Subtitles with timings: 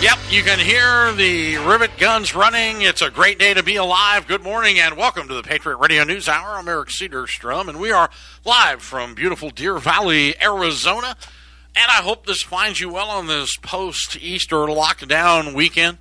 [0.00, 2.82] Yep, you can hear the rivet guns running.
[2.82, 4.28] It's a great day to be alive.
[4.28, 6.56] Good morning and welcome to the Patriot Radio News Hour.
[6.56, 8.08] I'm Eric Cedarstrom, and we are
[8.44, 11.16] live from beautiful Deer Valley, Arizona.
[11.74, 15.98] And I hope this finds you well on this post Easter lockdown weekend.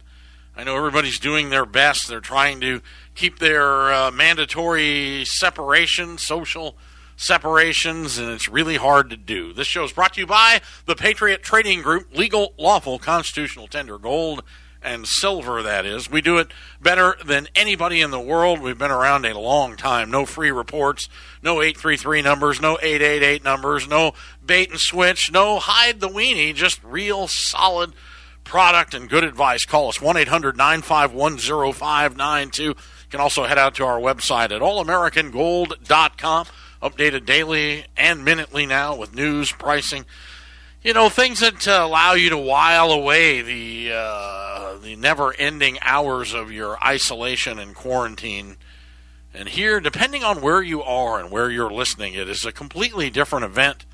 [0.55, 2.07] I know everybody's doing their best.
[2.07, 2.83] They're trying to
[3.15, 6.77] keep their uh, mandatory separation, social
[7.17, 9.51] separations, and it's really hard to do.
[9.51, 13.97] This show is brought to you by the Patriot Trading Group, legal, lawful, constitutional tender
[13.97, 14.43] gold
[14.81, 16.09] and silver, that is.
[16.09, 18.61] We do it better than anybody in the world.
[18.61, 20.11] We've been around a long time.
[20.11, 21.09] No free reports,
[21.41, 24.13] no 833 numbers, no 888 numbers, no
[24.45, 27.93] bait and switch, no hide the weenie, just real solid
[28.43, 29.65] product and good advice.
[29.65, 31.37] Call us 1 800 951
[31.73, 32.63] 0592.
[32.63, 32.75] You
[33.09, 36.47] can also head out to our website at allamericangold.com
[36.81, 40.05] updated daily and minutely now with news, pricing,
[40.83, 46.33] you know, things that uh, allow you to while away the uh, the never-ending hours
[46.33, 48.57] of your isolation and quarantine.
[49.33, 53.09] And here, depending on where you are and where you're listening, it is a completely
[53.09, 53.85] different event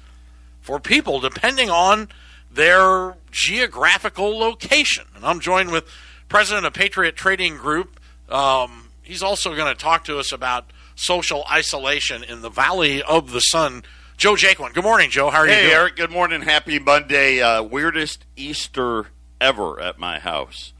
[0.61, 2.09] for people depending on
[2.51, 5.05] their geographical location.
[5.15, 5.85] And I'm joined with
[6.29, 7.99] President of Patriot Trading Group.
[8.29, 10.65] Um, he's also going to talk to us about
[10.95, 13.83] social isolation in the Valley of the Sun.
[14.17, 14.73] Joe Jaquin.
[14.73, 15.29] Good morning, Joe.
[15.29, 15.69] How are hey, you doing?
[15.69, 15.95] Hey, Eric.
[15.95, 16.41] Good morning.
[16.41, 17.41] Happy Monday.
[17.41, 19.07] Uh, weirdest Easter
[19.41, 20.73] ever at my house.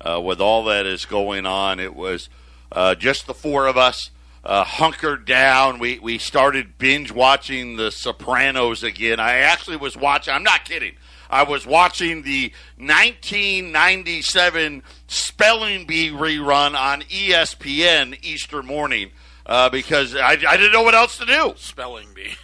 [0.00, 2.28] Uh, with all that is going on, it was
[2.72, 4.10] uh, just the four of us
[4.44, 5.78] uh, hunkered down.
[5.78, 9.20] We we started binge watching The Sopranos again.
[9.20, 10.34] I actually was watching.
[10.34, 10.94] I'm not kidding.
[11.30, 19.12] I was watching the 1997 spelling bee rerun on ESPN Easter morning
[19.46, 21.54] uh, because I, I didn't know what else to do.
[21.56, 22.34] Spelling bee.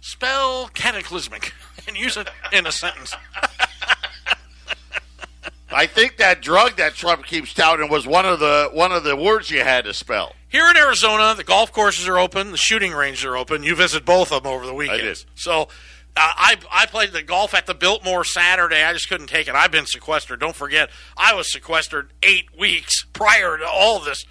[0.00, 1.52] Spell cataclysmic
[1.86, 3.14] and use it in a sentence.
[5.74, 9.16] I think that drug that Trump keeps touting was one of the one of the
[9.16, 10.34] words you had to spell.
[10.48, 13.64] Here in Arizona, the golf courses are open, the shooting ranges are open.
[13.64, 15.00] You visit both of them over the weekend.
[15.00, 15.24] I did.
[15.34, 15.66] So uh,
[16.16, 18.84] I I played the golf at the Biltmore Saturday.
[18.84, 19.54] I just couldn't take it.
[19.56, 20.38] I've been sequestered.
[20.38, 24.24] Don't forget, I was sequestered eight weeks prior to all this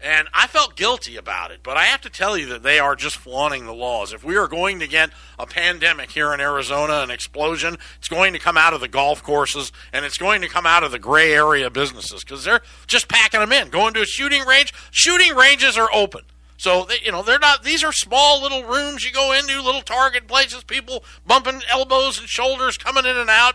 [0.00, 2.94] and I felt guilty about it, but I have to tell you that they are
[2.94, 4.12] just flaunting the laws.
[4.12, 8.34] If we are going to get a pandemic here in Arizona, an explosion, it's going
[8.34, 10.98] to come out of the golf courses and it's going to come out of the
[10.98, 13.70] gray area businesses because they're just packing them in.
[13.70, 16.22] Going to a shooting range, shooting ranges are open.
[16.58, 17.62] So they, you know they're not.
[17.62, 20.64] These are small little rooms you go into, little target places.
[20.64, 23.54] People bumping elbows and shoulders, coming in and out.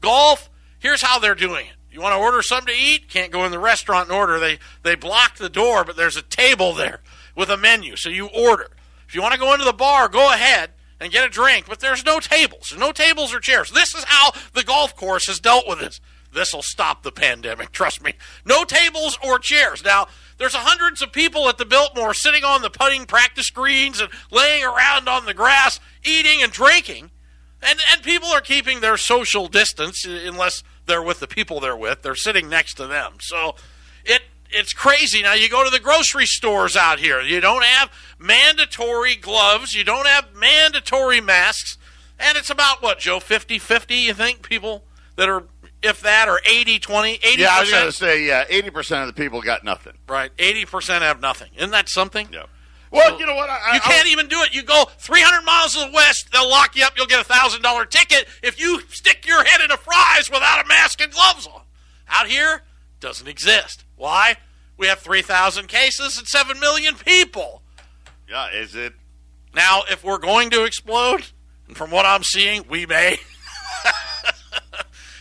[0.00, 0.50] Golf.
[0.78, 1.77] Here's how they're doing it.
[1.98, 3.08] You want to order something to eat?
[3.08, 4.38] Can't go in the restaurant and order.
[4.38, 7.00] They they block the door, but there's a table there
[7.34, 8.68] with a menu, so you order.
[9.08, 10.70] If you want to go into the bar, go ahead
[11.00, 12.72] and get a drink, but there's no tables.
[12.78, 13.72] No tables or chairs.
[13.72, 16.00] This is how the golf course has dealt with this.
[16.32, 18.12] This will stop the pandemic, trust me.
[18.44, 19.82] No tables or chairs.
[19.82, 24.08] Now, there's hundreds of people at the Biltmore sitting on the putting practice greens and
[24.30, 27.10] laying around on the grass, eating and drinking.
[27.60, 32.02] And and people are keeping their social distance unless they're with the people they're with.
[32.02, 33.14] They're sitting next to them.
[33.20, 33.54] So
[34.04, 35.22] it it's crazy.
[35.22, 37.20] Now you go to the grocery stores out here.
[37.20, 39.74] You don't have mandatory gloves.
[39.74, 41.76] You don't have mandatory masks.
[42.18, 44.82] And it's about what, Joe, 50-50, you think people
[45.16, 45.44] that are
[45.80, 49.06] if that or 80 20 80 Yeah, I was going to say yeah, 80% of
[49.06, 49.94] the people got nothing.
[50.08, 50.36] Right.
[50.36, 51.50] 80% have nothing.
[51.56, 52.28] Isn't that something?
[52.32, 52.44] Yeah.
[52.90, 53.50] Well, you know what?
[53.50, 54.54] I, you can't even do it.
[54.54, 56.94] You go 300 miles to the west, they'll lock you up.
[56.96, 60.64] You'll get a thousand dollar ticket if you stick your head in a fries without
[60.64, 61.62] a mask and gloves on.
[62.08, 62.62] Out here,
[63.00, 63.84] doesn't exist.
[63.96, 64.36] Why?
[64.76, 67.62] We have 3,000 cases and 7 million people.
[68.28, 68.94] Yeah, is it?
[69.54, 71.24] Now, if we're going to explode,
[71.66, 73.18] and from what I'm seeing, we may.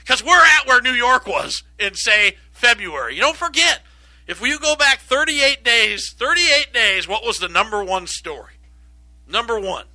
[0.07, 3.15] Because we're at where New York was in, say, February.
[3.15, 3.81] You don't forget,
[4.27, 8.53] if you go back 38 days, 38 days, what was the number one story?
[9.27, 9.85] Number one.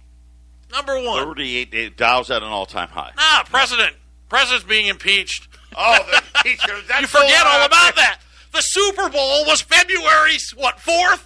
[0.71, 1.23] Number one.
[1.23, 1.93] 38 days.
[1.97, 3.13] Dow's at an all time high.
[3.17, 3.95] Nah, President.
[4.29, 5.49] President's being impeached.
[5.77, 6.85] Oh, the impeachment.
[7.01, 8.21] you forget all about that.
[8.53, 11.23] The Super Bowl was February, what, 4th?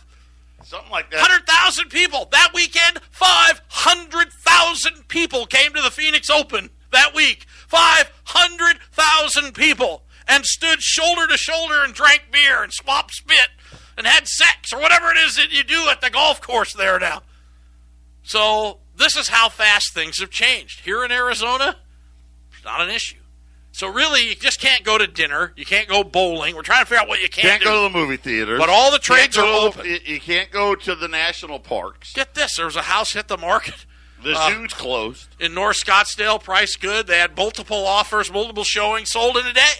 [0.62, 1.20] Something like that.
[1.20, 2.28] 100,000 people.
[2.32, 7.46] That weekend, 500,000 people came to the Phoenix Open that week.
[7.68, 13.48] 500,000 people and stood shoulder to shoulder and drank beer and swapped spit
[13.96, 16.98] and had sex or whatever it is that you do at the golf course there
[16.98, 17.22] now.
[18.22, 20.80] So this is how fast things have changed.
[20.80, 21.76] Here in Arizona,
[22.52, 23.18] it's not an issue.
[23.76, 25.52] So really, you just can't go to dinner.
[25.54, 26.56] You can't go bowling.
[26.56, 27.68] We're trying to figure out what you can't, can't do.
[27.68, 28.56] go to the movie theater.
[28.56, 29.84] But all the trades are open.
[30.06, 32.14] You can't go to the national parks.
[32.14, 33.84] Get this: there was a house hit the market.
[34.24, 36.42] The uh, zoo's closed in North Scottsdale.
[36.42, 37.06] Price good.
[37.06, 39.74] They had multiple offers, multiple showings, sold in a day.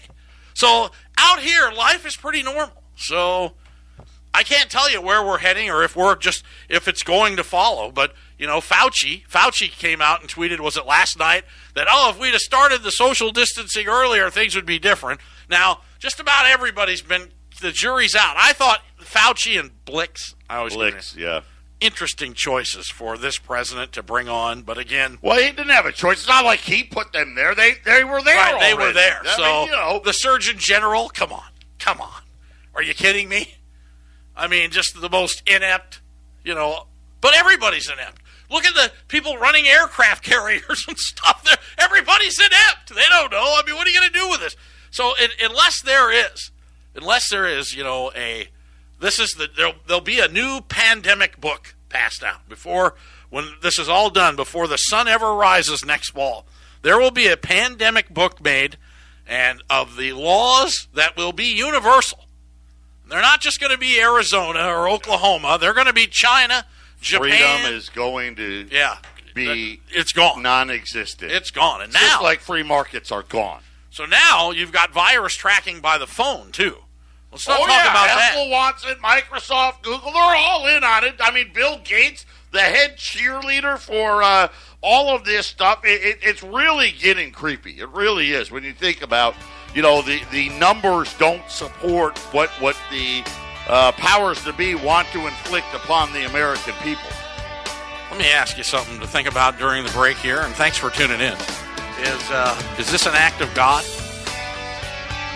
[0.57, 2.83] So out here, life is pretty normal.
[2.97, 3.53] So
[4.33, 7.45] I can't tell you where we're heading or if we're just if it's going to
[7.45, 7.93] follow.
[7.93, 11.45] But you know, Fauci Fauci came out and tweeted was it last night
[11.75, 15.21] that oh if we'd have started the social distancing earlier things would be different.
[15.51, 17.29] Now just about everybody's been
[17.61, 18.37] the jury's out.
[18.39, 20.35] I thought Fauci and Birx.
[20.49, 21.43] I always Birx, yeah.
[21.79, 25.93] Interesting choices for this president to bring on, but again, well, he didn't have a
[25.93, 26.21] choice.
[26.21, 28.37] It's not like he put them there; they they were there.
[28.37, 29.21] Right, they were there.
[29.23, 31.45] I so mean, you know, the Surgeon General, come on,
[31.79, 32.23] come on,
[32.75, 33.57] are you kidding me?
[34.35, 36.01] I mean, just the most inept,
[36.45, 36.87] you know.
[37.21, 38.23] But everybody's inept.
[38.51, 41.45] Look at the people running aircraft carriers and stuff.
[41.45, 42.95] There, everybody's inept.
[42.95, 43.39] They don't know.
[43.39, 44.57] I mean, what are you going to do with this?
[44.91, 46.51] So, it, unless there is,
[46.95, 48.49] unless there is, you know, a
[49.01, 52.95] this is the there'll, there'll be a new pandemic book passed out before
[53.31, 56.47] when this is all done before the sun ever rises next fall.
[56.83, 58.77] There will be a pandemic book made
[59.27, 62.21] and of the laws that will be universal.
[63.09, 65.59] They're not just going to be Arizona or Oklahoma.
[65.61, 66.65] They're going to be China,
[67.01, 67.31] Japan.
[67.31, 68.99] freedom is going to yeah,
[69.35, 70.43] be it's gone.
[70.43, 71.31] non-existent.
[71.31, 71.83] It's gone.
[71.83, 73.61] And just now, like free markets are gone.
[73.91, 76.79] so now you've got virus tracking by the phone too.
[77.37, 78.51] Let's not oh talk yeah, about Apple that.
[78.51, 78.99] wants it.
[79.01, 81.17] Microsoft, Google, they're all in on it.
[81.21, 84.49] I mean, Bill Gates, the head cheerleader for uh,
[84.81, 85.85] all of this stuff.
[85.85, 87.79] It, it, it's really getting creepy.
[87.79, 89.35] It really is when you think about,
[89.75, 93.23] you know, the the numbers don't support what what the
[93.69, 97.11] uh, powers to be want to inflict upon the American people.
[98.11, 100.89] Let me ask you something to think about during the break here, and thanks for
[100.89, 101.37] tuning in.
[102.01, 103.85] Is uh, is this an act of God?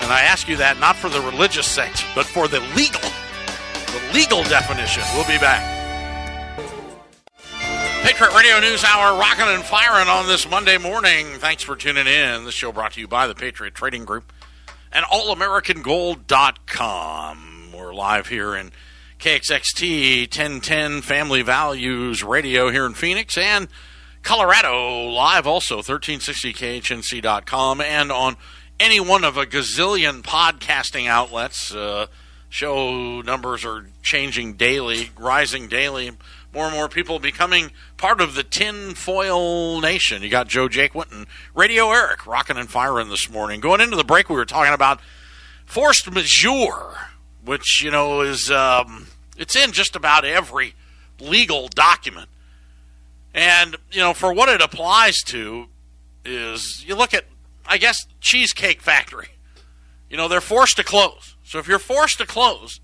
[0.02, 4.10] And I ask you that not for the religious sense, but for the legal, the
[4.12, 5.02] legal definition.
[5.14, 5.78] We'll be back.
[8.02, 11.26] Patriot Radio News Hour, rocking and firing on this Monday morning.
[11.38, 12.44] Thanks for tuning in.
[12.44, 14.32] This show brought to you by the Patriot Trading Group
[14.90, 17.72] and allamericangold.com.
[17.72, 18.72] We're live here in
[19.18, 23.68] KXXT 1010 Family Values Radio here in Phoenix and
[24.22, 28.36] Colorado, live also 1360khnc.com and on
[28.80, 31.72] any one of a gazillion podcasting outlets.
[31.72, 32.06] Uh,
[32.48, 36.12] show numbers are changing daily, rising daily.
[36.52, 40.22] More and more people becoming part of the tinfoil nation.
[40.22, 43.60] You got Joe Jake Winton, Radio Eric, rocking and firing this morning.
[43.60, 45.00] Going into the break, we were talking about
[45.66, 46.96] force majeure,
[47.44, 49.06] which you know is um,
[49.36, 50.74] it's in just about every
[51.20, 52.28] legal document.
[53.32, 55.66] And you know, for what it applies to,
[56.24, 57.26] is you look at
[57.70, 59.28] I guess Cheesecake Factory.
[60.10, 61.36] You know, they're forced to close.
[61.44, 62.80] So if you're forced to close,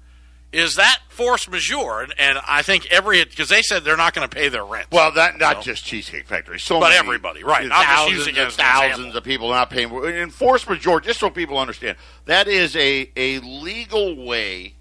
[0.52, 2.02] is that force majeure?
[2.02, 4.86] And, and I think every because they said they're not going to pay their rent.
[4.92, 7.64] Well, that not So- just Cheesecake Factory, so But many- everybody, right.
[7.64, 9.90] I'm just Thousands using it and thousands of people not paying.
[10.06, 11.96] And force majeure, just so people understand,
[12.26, 14.74] that is a a legal way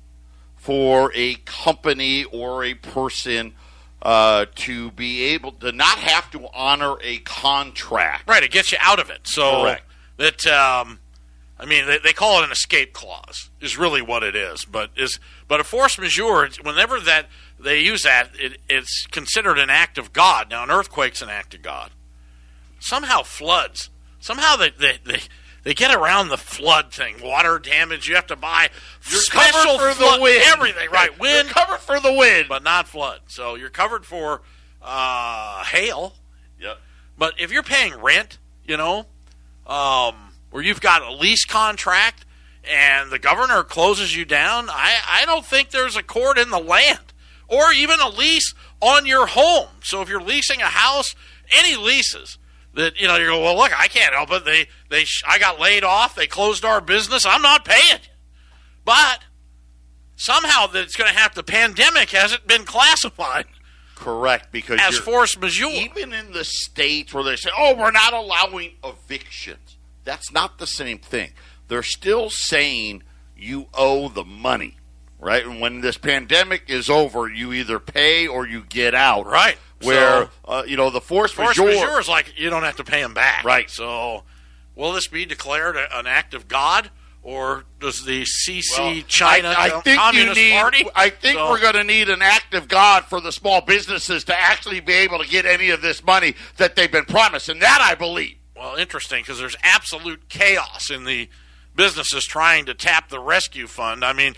[0.55, 3.53] for a company or a person
[4.01, 8.29] uh, to be able to not have to honor a contract.
[8.29, 9.21] Right, it gets you out of it.
[9.27, 9.83] So Correct.
[10.17, 10.99] That um,
[11.59, 14.65] I mean, they, they call it an escape clause is really what it is.
[14.65, 16.49] But is but a force majeure.
[16.61, 17.27] Whenever that
[17.59, 20.49] they use that, it, it's considered an act of God.
[20.49, 21.91] Now, an earthquake's an act of God.
[22.79, 23.89] Somehow floods.
[24.19, 24.99] Somehow they they.
[25.05, 25.19] they
[25.63, 28.07] they get around the flood thing, water damage.
[28.07, 28.69] You have to buy
[29.09, 30.43] You're special for flood- the wind.
[30.45, 31.19] everything, right?
[31.19, 32.45] Wind, covered for the wind.
[32.47, 33.21] but not flood.
[33.29, 34.43] So you're covered for
[34.83, 36.13] uh, hail,
[36.61, 36.77] Yep.
[37.17, 39.07] but if you're paying rent, you know,
[39.65, 40.15] um,
[40.51, 42.25] or you've got a lease contract
[42.63, 46.59] and the governor closes you down, I, I don't think there's a court in the
[46.59, 47.13] land
[47.47, 49.67] or even a lease on your home.
[49.83, 51.15] So if you're leasing a house,
[51.55, 52.37] any leases
[52.73, 54.45] that you know you go, well, look, I can't help it.
[54.45, 56.15] They they I got laid off.
[56.15, 57.25] They closed our business.
[57.25, 58.01] I'm not paying.
[58.83, 59.21] But
[60.15, 63.45] somehow that it's going to have the pandemic hasn't been classified
[63.95, 65.69] Correct, because as force majeure.
[65.69, 70.67] even in the states where they say, "Oh, we're not allowing evictions," that's not the
[70.67, 71.31] same thing.
[71.67, 73.03] They're still saying
[73.37, 74.77] you owe the money,
[75.19, 75.45] right?
[75.45, 79.57] And when this pandemic is over, you either pay or you get out, Right.
[79.81, 82.77] Where So- uh, you know the force, Force majeure, majeure is like you don't have
[82.77, 83.43] to pay them back.
[83.43, 83.69] Right.
[83.69, 84.23] So,
[84.75, 86.89] will this be declared a, an act of God,
[87.25, 90.85] or does the CC Well, China I, I think Communist you need, Party?
[90.95, 94.23] I think So- we're going to need an act of God for the small businesses
[94.25, 97.59] to actually be able to get any of this money that they've been promised, and
[97.63, 98.37] that I believe.
[98.55, 101.27] Well, interesting because there's absolute chaos in the
[101.75, 104.05] businesses trying to tap the rescue fund.
[104.05, 104.35] I mean,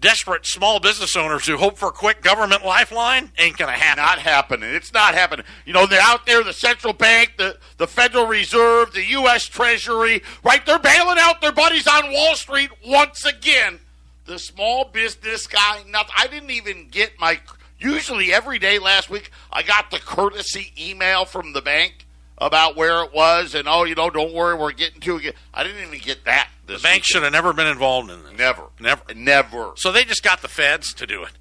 [0.00, 4.02] desperate small business owners who hope for a quick government lifeline ain't going to happen.
[4.02, 4.74] Not happening.
[4.74, 5.44] It's not happening.
[5.66, 9.46] You know, they're out there, the central bank, the, the Federal Reserve, the U.S.
[9.46, 10.64] Treasury, right?
[10.64, 13.78] They're bailing out their buddies on Wall Street once again.
[14.24, 16.14] The small business guy, nothing.
[16.16, 17.40] I didn't even get my.
[17.78, 22.06] Usually, every day last week, I got the courtesy email from the bank
[22.40, 25.36] about where it was, and oh, you know, don't worry, we're getting to it.
[25.52, 26.48] I didn't even get that.
[26.66, 28.32] the bank should have never been involved in this.
[28.38, 29.72] Never, never, never.
[29.76, 31.32] So they just got the feds to do it.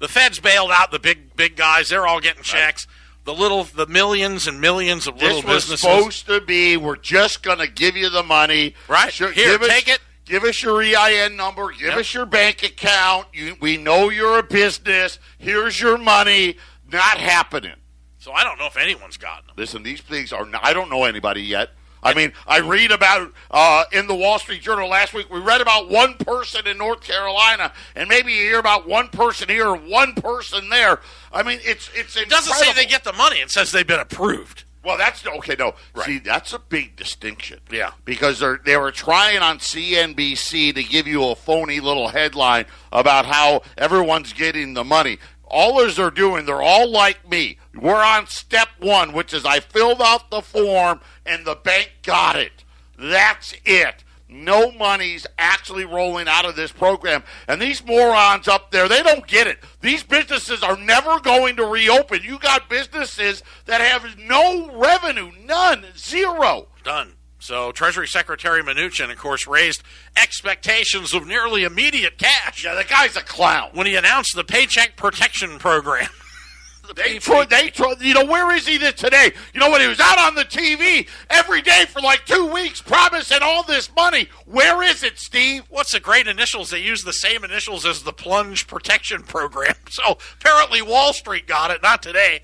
[0.00, 1.90] The feds bailed out the big, big guys.
[1.90, 2.86] They're all getting checks.
[2.86, 2.96] Right.
[3.26, 5.80] The little, the millions and millions of little this was businesses.
[5.80, 6.76] supposed to be.
[6.78, 8.74] We're just going to give you the money.
[8.88, 10.00] Right here, take us, it.
[10.24, 11.70] Give us your EIN number.
[11.70, 11.98] Give yep.
[11.98, 13.26] us your bank account.
[13.34, 15.18] You, we know you're a business.
[15.38, 16.56] Here's your money.
[16.90, 17.74] Not happening.
[18.20, 19.54] So I don't know if anyone's gotten them.
[19.56, 20.44] Listen, these things are.
[20.44, 21.70] Not, I don't know anybody yet.
[22.02, 25.30] I mean, I read about uh, in the Wall Street Journal last week.
[25.30, 29.48] We read about one person in North Carolina, and maybe you hear about one person
[29.48, 31.00] here or one person there.
[31.32, 32.16] I mean, it's it's.
[32.16, 33.38] It doesn't say they get the money.
[33.38, 34.64] It says they've been approved.
[34.82, 35.56] Well, that's okay.
[35.58, 36.06] No, right.
[36.06, 37.60] see, that's a big distinction.
[37.70, 42.66] Yeah, because they they were trying on CNBC to give you a phony little headline
[42.92, 45.18] about how everyone's getting the money.
[45.50, 47.58] All they're doing, they're all like me.
[47.74, 52.36] We're on step one, which is I filled out the form and the bank got
[52.36, 52.64] it.
[52.98, 54.04] That's it.
[54.28, 57.24] No money's actually rolling out of this program.
[57.48, 59.58] And these morons up there, they don't get it.
[59.80, 62.22] These businesses are never going to reopen.
[62.22, 66.68] You got businesses that have no revenue, none, zero.
[66.84, 67.14] Done.
[67.40, 69.82] So Treasury Secretary Mnuchin, of course, raised
[70.16, 72.64] expectations of nearly immediate cash.
[72.64, 73.70] Yeah, the guy's a clown.
[73.72, 76.08] When he announced the Paycheck Protection Program.
[76.94, 79.32] they they you know, where is he today?
[79.54, 79.80] You know what?
[79.80, 83.94] He was out on the TV every day for like two weeks promising all this
[83.94, 84.28] money.
[84.46, 85.64] Where is it, Steve?
[85.70, 86.70] What's the great initials?
[86.70, 89.74] They use the same initials as the Plunge Protection Program.
[89.90, 92.42] So apparently Wall Street got it, not today.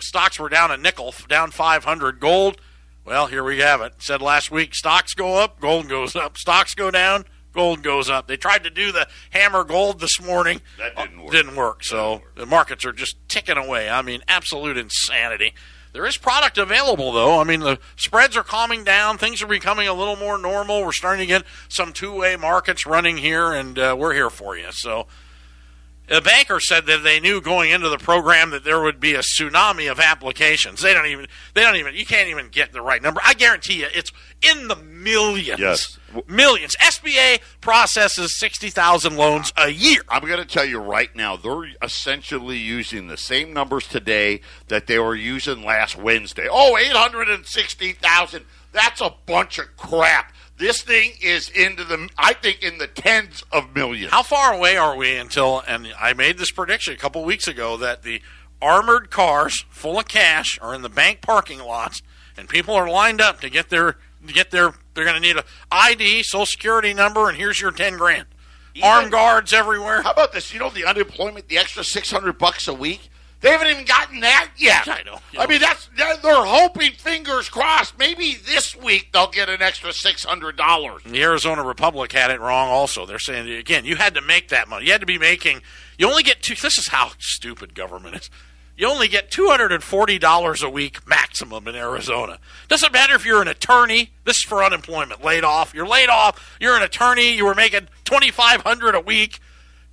[0.00, 2.18] Stocks were down a nickel, down 500.
[2.18, 2.60] Gold
[3.04, 3.94] well, here we have it.
[3.98, 6.36] Said last week, stocks go up, gold goes up.
[6.36, 8.26] Stocks go down, gold goes up.
[8.26, 10.60] They tried to do the hammer gold this morning.
[10.78, 11.32] That didn't work.
[11.32, 11.84] Didn't work.
[11.84, 12.34] So didn't work.
[12.36, 13.88] the markets are just ticking away.
[13.88, 15.54] I mean, absolute insanity.
[15.92, 17.40] There is product available, though.
[17.40, 19.18] I mean, the spreads are calming down.
[19.18, 20.84] Things are becoming a little more normal.
[20.84, 24.56] We're starting to get some two way markets running here, and uh, we're here for
[24.56, 24.68] you.
[24.70, 25.08] So
[26.10, 29.20] the banker said that they knew going into the program that there would be a
[29.20, 30.82] tsunami of applications.
[30.82, 33.20] They don't even they don't even you can't even get the right number.
[33.24, 34.10] I guarantee you it's
[34.42, 35.60] in the millions.
[35.60, 35.98] Yes.
[36.26, 36.74] Millions.
[36.76, 40.00] SBA processes 60,000 loans a year.
[40.08, 44.88] I'm going to tell you right now, they're essentially using the same numbers today that
[44.88, 46.48] they were using last Wednesday.
[46.50, 48.44] Oh, 860,000.
[48.72, 50.32] That's a bunch of crap.
[50.60, 54.12] This thing is into the, I think, in the tens of millions.
[54.12, 57.78] How far away are we until, and I made this prediction a couple weeks ago,
[57.78, 58.20] that the
[58.60, 62.02] armored cars full of cash are in the bank parking lots
[62.36, 65.38] and people are lined up to get their, to get their, they're going to need
[65.38, 68.26] a ID, social security number, and here's your 10 grand.
[68.74, 70.02] Even, Armed guards everywhere.
[70.02, 70.52] How about this?
[70.52, 73.08] You know the unemployment, the extra 600 bucks a week?
[73.40, 74.86] They haven't even gotten that yet.
[74.86, 75.18] I know.
[75.38, 77.98] I mean, that's they're, they're, hoping, fingers crossed.
[77.98, 81.02] Maybe this week they'll get an extra six hundred dollars.
[81.04, 82.68] The Arizona Republic had it wrong.
[82.68, 84.86] Also, they're saying again, you had to make that money.
[84.86, 85.62] You had to be making.
[85.98, 86.54] You only get two.
[86.54, 88.30] This is how stupid government is.
[88.76, 92.38] You only get two hundred and forty dollars a week maximum in Arizona.
[92.68, 94.10] Doesn't matter if you're an attorney.
[94.24, 95.74] This is for unemployment, laid off.
[95.74, 96.56] You're laid off.
[96.60, 97.34] You're an attorney.
[97.34, 99.40] You were making twenty five hundred a week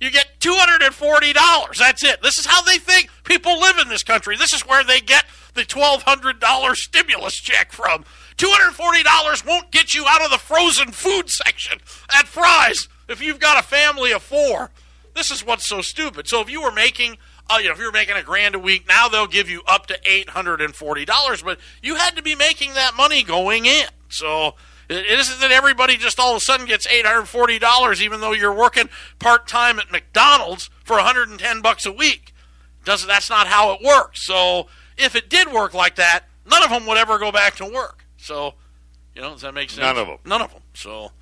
[0.00, 1.76] you get $240.
[1.78, 2.22] That's it.
[2.22, 4.36] This is how they think people live in this country.
[4.36, 5.24] This is where they get
[5.54, 8.04] the $1,200 stimulus check from.
[8.36, 11.80] $240 won't get you out of the frozen food section
[12.16, 14.70] at Fry's if you've got a family of four.
[15.14, 16.28] This is what's so stupid.
[16.28, 17.18] So if you were making
[17.50, 19.62] uh, you know, if you were making a grand a week, now they'll give you
[19.66, 21.42] up to eight hundred and forty dollars.
[21.42, 23.86] But you had to be making that money going in.
[24.10, 24.54] So
[24.88, 28.88] it isn't that everybody just all of a sudden gets $840 even though you're working
[29.18, 32.32] part-time at McDonald's for 110 bucks a week.
[32.84, 34.24] Does that's not how it works.
[34.24, 37.66] So if it did work like that, none of them would ever go back to
[37.66, 38.06] work.
[38.16, 38.54] So,
[39.14, 39.82] you know, does that make sense?
[39.82, 40.18] None of them.
[40.24, 40.62] None of them.
[40.74, 41.12] So,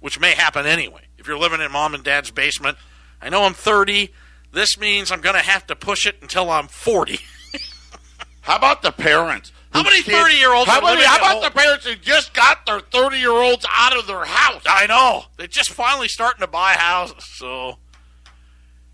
[0.00, 1.02] which may happen anyway.
[1.18, 2.78] If you're living in mom and dad's basement,
[3.20, 4.12] I know I'm 30.
[4.52, 7.18] This means I'm going to have to push it until I'm 40.
[8.42, 9.52] How about the parents?
[9.76, 10.70] How many thirty-year-olds?
[10.70, 14.62] How, many, how about the parents who just got their thirty-year-olds out of their house?
[14.66, 17.24] I know they're just finally starting to buy houses.
[17.36, 17.78] So,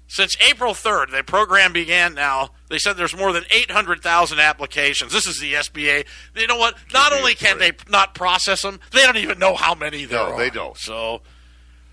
[0.07, 2.15] since April third, the program began.
[2.15, 5.13] Now they said there's more than eight hundred thousand applications.
[5.13, 6.07] This is the SBA.
[6.37, 6.77] You know what?
[6.93, 10.33] Not only can they not process them, they don't even know how many there no,
[10.33, 10.39] are.
[10.39, 10.77] they don't.
[10.77, 11.23] So.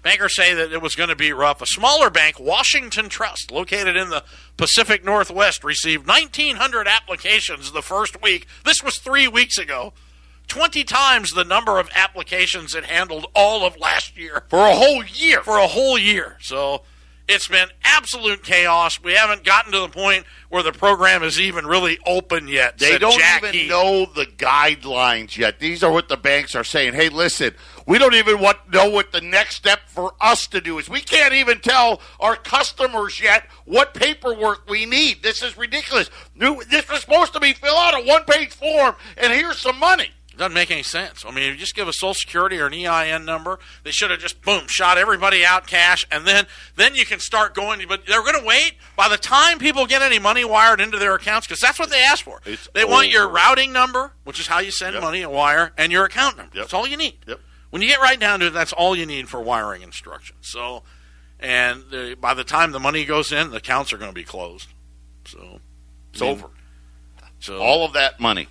[0.01, 1.62] Bankers say that it was going to be rough.
[1.62, 4.24] A smaller bank, Washington Trust, located in the
[4.56, 8.48] Pacific Northwest, received 1,900 applications the first week.
[8.63, 9.94] This was three weeks ago.
[10.48, 14.46] 20 times the number of applications it handled all of last year.
[14.50, 15.44] For a whole year.
[15.44, 16.38] For a whole year.
[16.41, 16.84] So
[17.29, 19.01] it's been absolute chaos.
[19.01, 22.79] We haven't gotten to the point where the program is even really open yet.
[22.79, 23.59] They don't Jackie.
[23.59, 25.59] even know the guidelines yet.
[25.59, 26.93] These are what the banks are saying.
[26.95, 27.53] Hey, listen,
[27.86, 30.89] we don't even want, know what the next step for us to do is.
[30.89, 35.21] We can't even tell our customers yet what paperwork we need.
[35.21, 36.09] This is ridiculous.
[36.36, 39.77] New, this was supposed to be fill out a one page form, and here's some
[39.77, 40.09] money.
[40.39, 41.25] Doesn't make any sense.
[41.27, 44.10] I mean, if you just give a social security or an EIN number, they should
[44.10, 47.86] have just boom shot everybody out cash, and then then you can start going.
[47.89, 51.13] But they're going to wait by the time people get any money wired into their
[51.13, 52.39] accounts because that's what they ask for.
[52.46, 55.03] It's they want your routing number, which is how you send Yep.
[55.03, 56.55] money, a wire, and your account number.
[56.55, 56.63] Yep.
[56.63, 57.17] That's all you need.
[57.27, 57.39] Yep.
[57.72, 60.39] When you get right down to it, that's all you need for wiring instructions.
[60.48, 60.84] So,
[61.38, 64.24] and the, by the time the money goes in, the accounts are going to be
[64.24, 64.69] closed.
[65.25, 65.60] So
[66.13, 66.50] It's I mean, over.
[67.41, 68.48] So All of that money.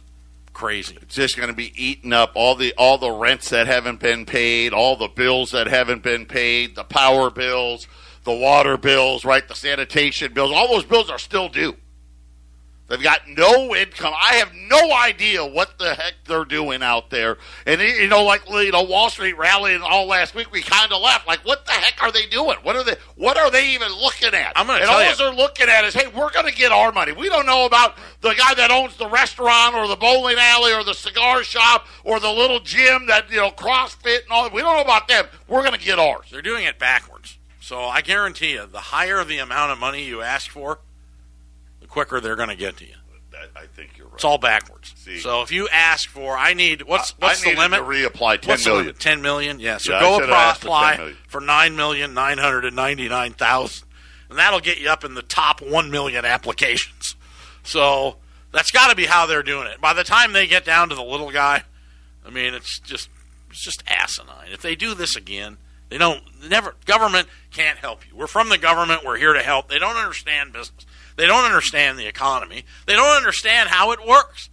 [0.58, 0.98] Crazy.
[1.00, 2.32] It's just going to be eaten up.
[2.34, 6.26] All the all the rents that haven't been paid, all the bills that haven't been
[6.26, 7.86] paid, the power bills,
[8.24, 9.46] the water bills, right?
[9.46, 10.50] The sanitation bills.
[10.50, 11.76] All those bills are still due.
[12.88, 14.14] They've got no income.
[14.16, 17.36] I have no idea what the heck they're doing out there.
[17.66, 21.02] And you know, like you know, Wall Street rallying all last week, we kind of
[21.02, 21.26] left.
[21.26, 22.56] Like, what the heck are they doing?
[22.62, 22.96] What are they?
[23.16, 24.54] What are they even looking at?
[24.56, 25.16] I'm gonna and tell all you.
[25.16, 27.12] they're looking at is, hey, we're going to get our money.
[27.12, 30.82] We don't know about the guy that owns the restaurant or the bowling alley or
[30.82, 34.48] the cigar shop or the little gym that you know CrossFit and all.
[34.48, 35.26] We don't know about them.
[35.46, 36.28] We're going to get ours.
[36.30, 37.36] They're doing it backwards.
[37.60, 40.78] So I guarantee you, the higher the amount of money you ask for,
[41.98, 42.94] quicker they're going to get to you.
[43.56, 44.14] I think you're right.
[44.14, 44.94] It's all backwards.
[44.96, 45.18] See.
[45.18, 47.78] So if you ask for, I need what's I what's the needed limit?
[47.80, 48.94] to reapply ten what's the million.
[48.94, 49.60] Ten million.
[49.60, 49.78] Yeah.
[49.78, 53.86] So Yeah, go asked for 10 for nine million nine hundred and ninety nine thousand,
[54.30, 57.16] and that'll get you up in the top one million applications.
[57.62, 58.16] So
[58.52, 59.80] that's got to be how they're doing it.
[59.80, 61.62] By the time they get down to the little guy,
[62.24, 63.08] I mean it's just
[63.50, 64.48] it's just asinine.
[64.52, 68.16] If they do this again, they don't never government can't help you.
[68.16, 69.04] We're from the government.
[69.04, 69.68] We're here to help.
[69.68, 70.86] They don't understand business.
[71.18, 72.64] They don't understand the economy.
[72.86, 74.48] They don't understand how it works.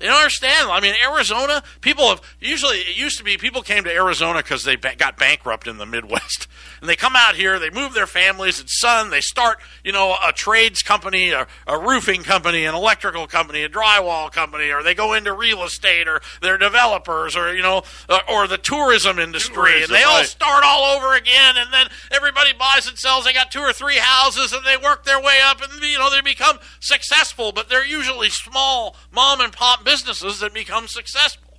[0.00, 0.70] They don't understand.
[0.70, 4.64] I mean, Arizona people have usually it used to be people came to Arizona because
[4.64, 6.48] they ba- got bankrupt in the Midwest,
[6.80, 10.16] and they come out here, they move their families and son, they start you know
[10.26, 14.94] a trades company, a, a roofing company, an electrical company, a drywall company, or they
[14.94, 19.54] go into real estate, or they're developers, or you know, uh, or the tourism industry,
[19.54, 20.26] Tourism, and they all right.
[20.26, 23.24] start all over again, and then everybody buys and sells.
[23.24, 26.10] They got two or three houses, and they work their way up, and you know
[26.10, 27.52] they become successful.
[27.52, 31.54] But they're usually small mom and pop businesses that become successful.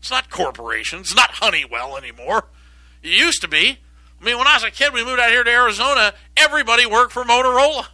[0.00, 1.14] It's not corporations.
[1.14, 2.46] Not Honeywell anymore.
[3.02, 3.78] It used to be.
[4.20, 6.12] I mean, when I was a kid, we moved out here to Arizona.
[6.36, 7.86] Everybody worked for Motorola.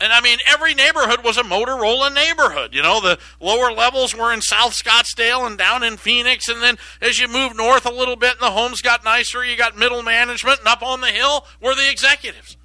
[0.00, 2.74] And I mean, every neighborhood was a Motorola neighborhood.
[2.74, 6.48] You know, the lower levels were in South Scottsdale and down in Phoenix.
[6.48, 9.56] And then as you move north a little bit and the homes got nicer, you
[9.56, 10.60] got middle management.
[10.60, 12.56] And up on the hill were the executives.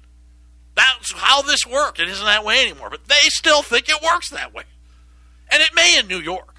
[0.74, 2.00] That's how this worked.
[2.00, 2.88] It isn't that way anymore.
[2.90, 4.64] But they still think it works that way.
[5.50, 6.56] And it may in New York.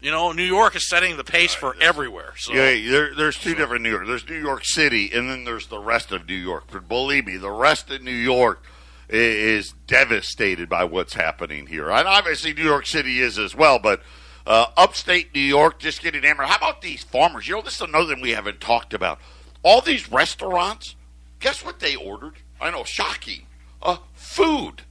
[0.00, 2.32] You know, New York is setting the pace for everywhere.
[2.38, 4.06] So Yeah, there, there's two different New York.
[4.06, 6.64] There's New York City, and then there's the rest of New York.
[6.72, 8.62] But believe me, the rest of New York
[9.10, 11.90] is devastated by what's happening here.
[11.90, 13.78] And obviously, New York City is as well.
[13.78, 14.02] But
[14.46, 16.46] uh, upstate New York just getting hammered.
[16.46, 17.46] How about these farmers?
[17.46, 19.18] You know, this is another thing we haven't talked about.
[19.62, 20.96] All these restaurants.
[21.40, 22.34] Guess what they ordered?
[22.60, 23.46] I know, shocking.
[23.82, 24.82] Uh, food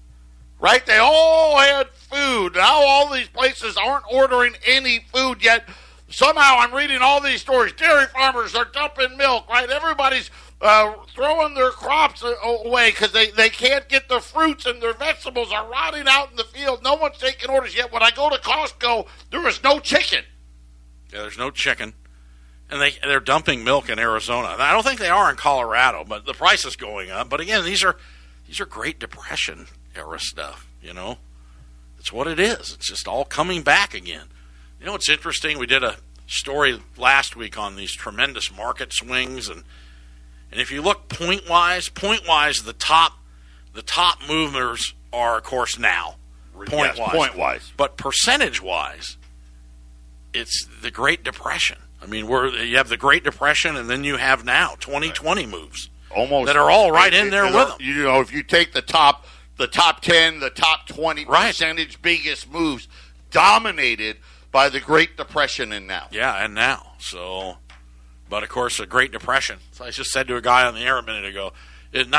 [0.60, 0.86] right?
[0.86, 2.56] They all had food.
[2.56, 5.68] Now all these places aren't ordering any food yet.
[6.10, 7.74] Somehow I'm reading all these stories.
[7.74, 9.70] Dairy farmers are dumping milk, right?
[9.70, 14.94] Everybody's uh, throwing their crops away because they, they can't get the fruits and their
[14.94, 16.84] vegetables are rotting out in the field.
[16.84, 17.92] No one's taking orders yet.
[17.92, 20.24] When I go to Costco, there is no chicken.
[21.14, 21.94] Yeah, there's no chicken,
[22.70, 24.56] and they they're dumping milk in Arizona.
[24.60, 27.30] I don't think they are in Colorado, but the price is going up.
[27.30, 27.96] But again, these are
[28.46, 30.68] these are Great Depression era stuff.
[30.82, 31.18] You know,
[31.98, 32.74] it's what it is.
[32.74, 34.28] It's just all coming back again.
[34.80, 35.58] You know, what's interesting.
[35.60, 35.98] We did a
[36.28, 39.64] story last week on these tremendous market swings, and
[40.52, 43.14] and if you look point wise, point wise, the top
[43.74, 46.16] the top movers are of course now
[46.56, 47.12] point Yes, wise.
[47.16, 47.72] point-wise.
[47.78, 49.16] But percentage wise,
[50.34, 51.78] it's the Great Depression.
[52.02, 55.90] I mean, we're you have the Great Depression, and then you have now 2020 moves.
[56.16, 57.78] Almost That are all right in there It- it- with 'em.
[57.80, 59.26] You know, if you take the top,
[59.60, 61.50] the top ten, the top twenty Right.
[61.50, 62.88] percentage biggest moves,
[63.30, 64.18] dominated
[64.52, 66.08] by the Great Depression and now.
[66.12, 67.58] Yeah, and now so
[68.28, 69.60] But of course, a Great Depression.
[69.72, 71.54] So I just said to a guy on the air a minute ago,
[71.94, 72.10] in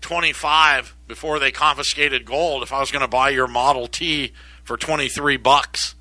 [0.00, 4.32] 1925, before they confiscated gold, if I was going to buy your Model T
[4.62, 5.94] for 23 bucks,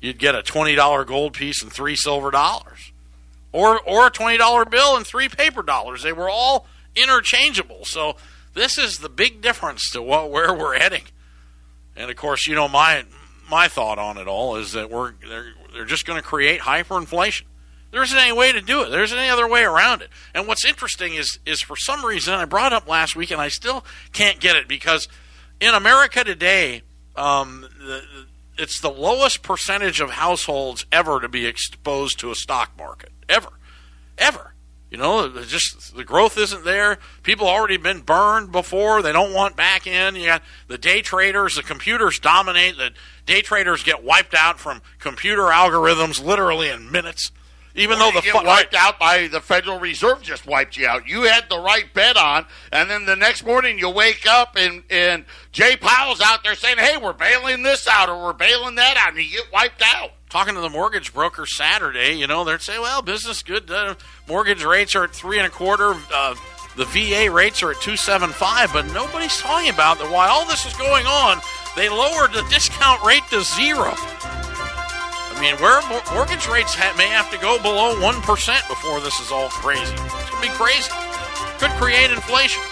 [0.00, 2.92] you'd get a $20 gold piece and three silver dollars,
[3.52, 6.02] or or a $20 bill and three paper dollars.
[6.02, 7.84] They were all interchangeable.
[7.84, 8.16] So
[8.56, 11.04] this is the big difference to what where we're heading.
[11.94, 13.04] And of course, you know my
[13.48, 17.42] my thought on it all is that we're they're, they're just going to create hyperinflation.
[17.92, 18.90] There isn't any way to do it.
[18.90, 20.10] There isn't any other way around it.
[20.34, 23.48] And what's interesting is is for some reason I brought up last week and I
[23.48, 25.06] still can't get it because
[25.60, 26.82] in America today,
[27.14, 28.02] um, the,
[28.58, 33.50] it's the lowest percentage of households ever to be exposed to a stock market ever,
[34.16, 34.54] ever.
[34.90, 36.98] You know, just the growth isn't there.
[37.24, 40.14] People already been burned before; they don't want back in.
[40.14, 42.76] You got the day traders, the computers dominate.
[42.76, 42.92] The
[43.26, 47.32] day traders get wiped out from computer algorithms literally in minutes.
[47.74, 50.76] Even Or though you the get fu- wiped out by the Federal Reserve just wiped
[50.76, 51.06] you out.
[51.06, 54.84] You had the right bet on, and then the next morning you wake up and
[54.88, 58.96] and Jay Powell's out there saying, "Hey, we're bailing this out or we're bailing that
[58.96, 60.12] out," and you get wiped out.
[60.36, 63.70] Talking to the mortgage broker Saturday, you know, they'd say, "Well, business good.
[63.70, 63.94] Uh,
[64.28, 65.96] mortgage rates are at three and a quarter.
[66.12, 66.34] Uh,
[66.76, 70.10] the VA rates are at two seven five, but nobody's talking about that.
[70.10, 71.40] While all this is going on,
[71.74, 73.94] they lowered the discount rate to zero.
[73.96, 75.80] I mean, where
[76.12, 79.94] mortgage rates ha- may have to go below one percent before this is all crazy.
[79.94, 80.92] It's gonna be crazy.
[81.56, 82.62] Could create inflation.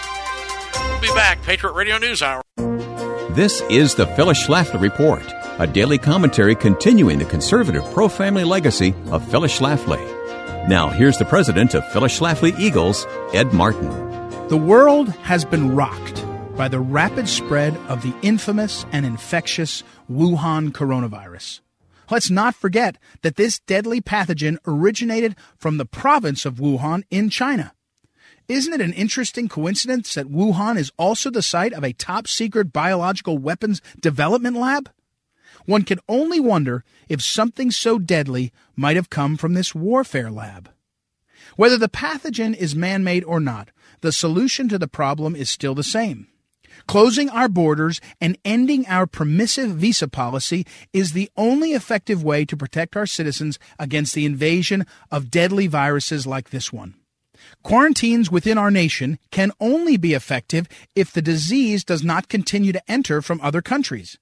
[0.91, 1.41] We'll be back.
[1.41, 2.43] Patriot Radio News Hour.
[3.31, 5.25] This is the Phyllis Schlafly Report,
[5.57, 9.99] a daily commentary continuing the conservative pro family legacy of Phyllis Schlafly.
[10.67, 13.89] Now, here's the president of Phyllis Schlafly Eagles, Ed Martin.
[14.49, 16.25] The world has been rocked
[16.57, 21.61] by the rapid spread of the infamous and infectious Wuhan coronavirus.
[22.11, 27.73] Let's not forget that this deadly pathogen originated from the province of Wuhan in China.
[28.47, 32.71] Isn't it an interesting coincidence that Wuhan is also the site of a top secret
[32.71, 34.89] biological weapons development lab?
[35.65, 40.69] One can only wonder if something so deadly might have come from this warfare lab.
[41.55, 43.69] Whether the pathogen is man made or not,
[44.01, 46.27] the solution to the problem is still the same.
[46.87, 52.57] Closing our borders and ending our permissive visa policy is the only effective way to
[52.57, 56.95] protect our citizens against the invasion of deadly viruses like this one.
[57.63, 62.91] Quarantines within our nation can only be effective if the disease does not continue to
[62.91, 64.17] enter from other countries.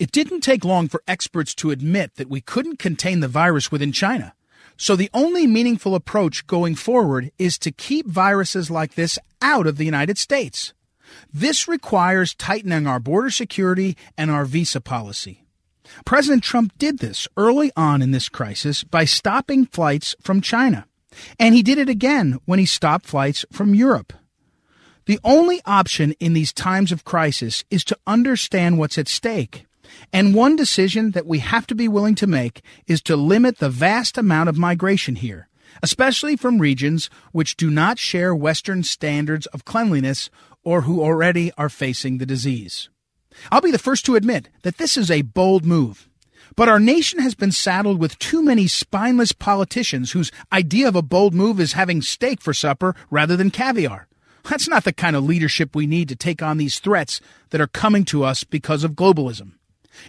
[0.00, 3.92] It didn't take long for experts to admit that we couldn't contain the virus within
[3.92, 4.32] China.
[4.78, 9.76] So the only meaningful approach going forward is to keep viruses like this out of
[9.76, 10.72] the United States.
[11.30, 15.44] This requires tightening our border security and our visa policy.
[16.06, 20.86] President Trump did this early on in this crisis by stopping flights from China.
[21.38, 24.14] And he did it again when he stopped flights from Europe.
[25.04, 29.66] The only option in these times of crisis is to understand what's at stake.
[30.12, 33.70] And one decision that we have to be willing to make is to limit the
[33.70, 35.48] vast amount of migration here,
[35.82, 40.30] especially from regions which do not share Western standards of cleanliness
[40.64, 42.88] or who already are facing the disease.
[43.50, 46.08] I'll be the first to admit that this is a bold move.
[46.56, 51.02] But our nation has been saddled with too many spineless politicians whose idea of a
[51.02, 54.08] bold move is having steak for supper rather than caviar.
[54.48, 57.66] That's not the kind of leadership we need to take on these threats that are
[57.66, 59.52] coming to us because of globalism.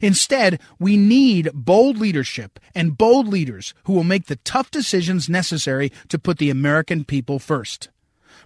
[0.02, 5.91] Instead, we need bold leadership and bold leaders who will make the tough decisions necessary
[6.10, 7.89] to put the American people first.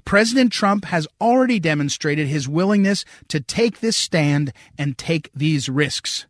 [0.04, 6.26] President Trump has already demonstrated his willingness to take this stand and take these risks.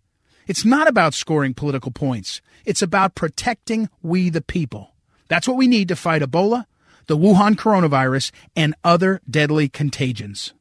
[0.48, 2.42] It's not about scoring political points.
[2.66, 4.94] It's about protecting we the people.
[5.28, 6.66] That's what we need to fight Ebola,
[7.08, 10.54] the Wuhan coronavirus, and other deadly contagions.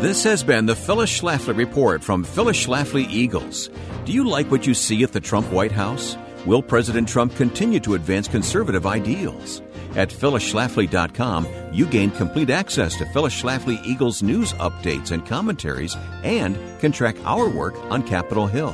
[0.00, 3.68] This has been the Phyllis Schlafly Report from Phyllis Schlafly Eagles.
[4.04, 6.16] Do you like what you see at the Trump White House?
[6.46, 9.60] Will President Trump continue to advance conservative ideals?
[9.96, 16.56] At phyllisschlafly.com, you gain complete access to Phyllis Schlafly Eagles news updates and commentaries and
[16.78, 18.70] can track our work on Capitol Hill.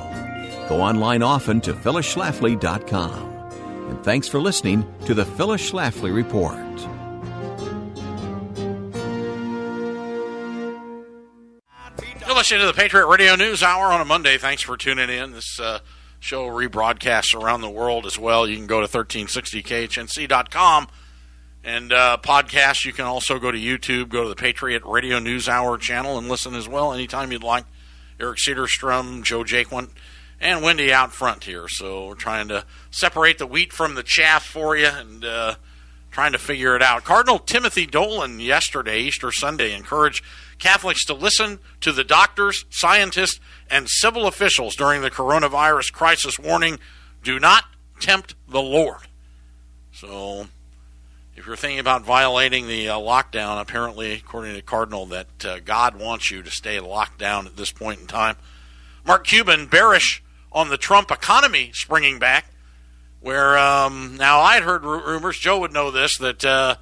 [0.68, 3.30] Go online often to phyllisschlafly.com.
[3.88, 6.58] And thanks for listening to the Phyllis Schlafly Report.
[12.34, 14.38] You're listening to the Patriot Radio News Hour on a Monday.
[14.38, 15.30] Thanks for tuning in.
[15.30, 15.78] This uh,
[16.18, 18.48] show rebroadcasts around the world as well.
[18.48, 20.88] You can go to 1360khnc.com
[21.62, 22.84] and uh, podcast.
[22.84, 26.28] You can also go to YouTube, go to the Patriot Radio News Hour channel, and
[26.28, 27.66] listen as well anytime you'd like.
[28.18, 29.90] Eric Cedarstrom, Joe Jaquin,
[30.40, 31.68] and Wendy out front here.
[31.68, 35.54] So we're trying to separate the wheat from the chaff for you and uh,
[36.10, 37.04] trying to figure it out.
[37.04, 40.24] Cardinal Timothy Dolan yesterday, Easter Sunday, encouraged
[40.64, 46.78] Catholics to listen to the doctors, scientists, and civil officials during the coronavirus crisis, warning
[47.22, 47.64] do not
[48.00, 49.02] tempt the Lord.
[49.92, 50.46] So,
[51.36, 55.96] if you're thinking about violating the uh, lockdown, apparently, according to Cardinal, that uh, God
[55.96, 58.36] wants you to stay locked down at this point in time.
[59.04, 62.46] Mark Cuban bearish on the Trump economy springing back,
[63.20, 66.76] where um, now I'd heard rumors, Joe would know this, that uh,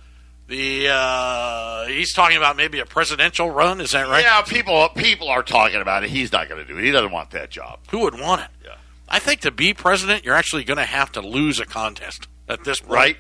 [0.49, 3.81] the uh, he's talking about maybe a presidential run.
[3.81, 4.23] Is that right?
[4.23, 6.11] Yeah, people people are talking about it.
[6.11, 6.85] He's not going to do it.
[6.85, 7.81] He doesn't want that job.
[7.91, 8.49] Who would want it?
[8.65, 8.75] Yeah.
[9.09, 12.65] I think to be president, you're actually going to have to lose a contest at
[12.65, 12.93] this point.
[12.93, 13.17] Right.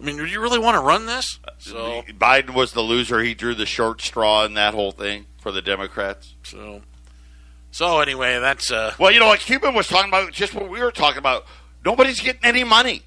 [0.00, 1.38] I mean, do you really want to run this?
[1.58, 3.20] So, Biden was the loser.
[3.20, 6.34] He drew the short straw in that whole thing for the Democrats.
[6.42, 6.82] so,
[7.70, 10.80] so anyway, that's uh, Well, you know what Cuban was talking about, just what we
[10.80, 11.44] were talking about.
[11.84, 13.02] Nobody's getting any money.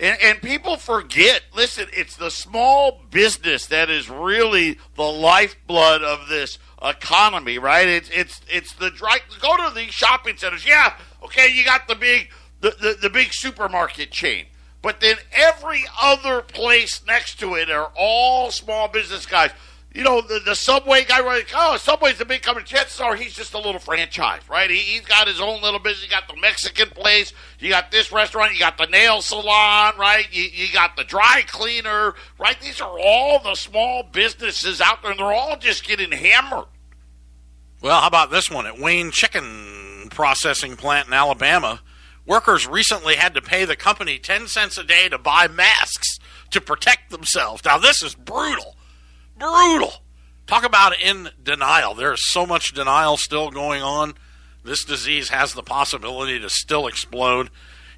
[0.00, 6.28] And, and people forget, listen, it's the small business that is really the lifeblood of
[6.28, 7.86] this economy, right?
[7.86, 10.66] It's it's it's the dry go to the shopping centers.
[10.66, 12.30] Yeah, okay, you got the big
[12.62, 14.46] the, the, the big supermarket chain.
[14.82, 19.50] But then every other place next to it are all small business guys.
[19.92, 21.44] You know, the, the Subway guy, right?
[21.52, 22.64] Oh, Subway's the big company.
[22.64, 24.70] Chances are he's just a little franchise, right?
[24.70, 26.04] He, he's got his own little business.
[26.04, 27.32] You got the Mexican place.
[27.58, 28.52] You got this restaurant.
[28.52, 30.26] You got the nail salon, right?
[30.30, 32.60] You, you got the dry cleaner, right?
[32.60, 36.66] These are all the small businesses out there, and they're all just getting hammered.
[37.82, 41.80] Well, how about this one at Wayne Chicken Processing Plant in Alabama?
[42.26, 46.18] Workers recently had to pay the company 10 cents a day to buy masks
[46.50, 47.64] to protect themselves.
[47.64, 48.76] Now, this is brutal.
[49.40, 49.94] Brutal.
[50.46, 51.94] Talk about in denial.
[51.94, 54.14] There's so much denial still going on.
[54.62, 57.48] This disease has the possibility to still explode.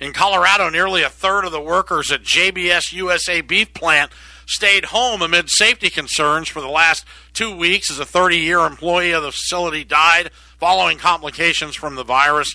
[0.00, 4.12] In Colorado, nearly a third of the workers at JBS USA beef plant
[4.46, 9.11] stayed home amid safety concerns for the last two weeks as a 30 year employee
[9.11, 12.55] of the facility died following complications from the virus.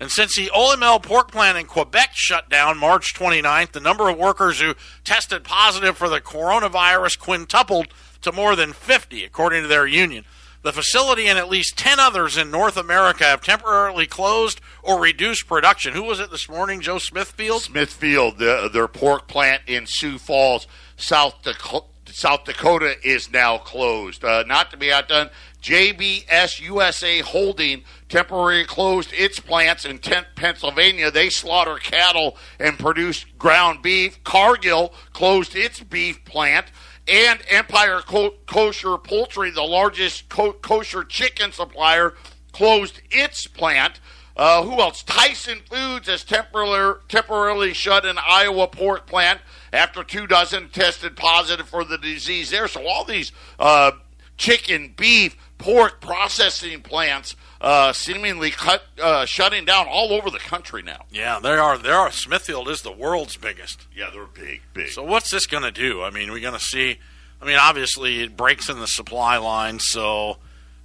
[0.00, 4.16] And since the Olymel pork plant in Quebec shut down March 29th, the number of
[4.16, 7.88] workers who tested positive for the coronavirus quintupled
[8.22, 10.24] to more than 50, according to their union.
[10.62, 15.46] The facility and at least 10 others in North America have temporarily closed or reduced
[15.46, 15.94] production.
[15.94, 16.80] Who was it this morning?
[16.80, 17.62] Joe Smithfield?
[17.62, 24.24] Smithfield, the, their pork plant in Sioux Falls, South Dakota, South Dakota is now closed.
[24.24, 25.30] Uh, not to be outdone,
[25.62, 31.10] JBS USA Holding temporarily closed its plants in Tent, Pennsylvania.
[31.10, 34.22] They slaughter cattle and produce ground beef.
[34.24, 36.66] Cargill closed its beef plant.
[37.08, 42.14] And Empire Co- Kosher Poultry, the largest co- kosher chicken supplier,
[42.52, 44.00] closed its plant.
[44.36, 45.02] Uh, who else?
[45.02, 49.40] Tyson Foods has temporarily, temporarily shut an Iowa pork plant
[49.72, 52.68] after two dozen tested positive for the disease there.
[52.68, 53.92] So all these uh,
[54.36, 60.82] chicken, beef, pork processing plants uh, seemingly cut, uh, shutting down all over the country
[60.82, 61.04] now.
[61.10, 61.76] Yeah, they are.
[61.76, 62.10] They are.
[62.10, 63.86] Smithfield is the world's biggest.
[63.94, 64.90] Yeah, they're big, big.
[64.90, 66.02] So what's this going to do?
[66.02, 66.98] I mean, we're going to see.
[67.42, 69.78] I mean, obviously it breaks in the supply line.
[69.80, 70.38] So,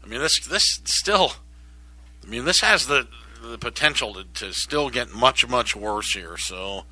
[0.03, 1.33] I mean, this this still.
[2.23, 3.07] I mean, this has the
[3.43, 6.37] the potential to, to still get much much worse here.
[6.37, 6.85] So,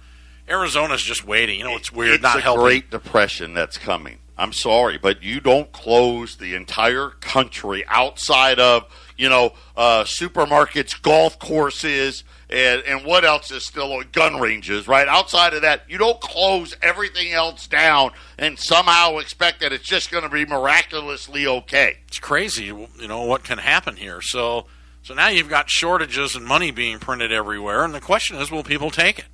[0.48, 1.60] Arizona's just waiting.
[1.60, 2.16] You know, it's weird.
[2.16, 2.64] It's not a helping.
[2.64, 4.20] Great Depression that's coming.
[4.42, 11.00] I'm sorry, but you don't close the entire country outside of you know uh, supermarkets,
[11.00, 15.08] golf courses, and and what else is still on gun ranges, right?
[15.08, 20.10] Outside of that, you don't close everything else down and somehow expect that it's just
[20.10, 22.00] going to be miraculously okay.
[22.08, 24.22] it's crazy, you know, what can happen here.
[24.22, 24.66] So,
[25.04, 28.64] so now you've got shortages and money being printed everywhere, and the question is, will
[28.64, 29.26] people take it?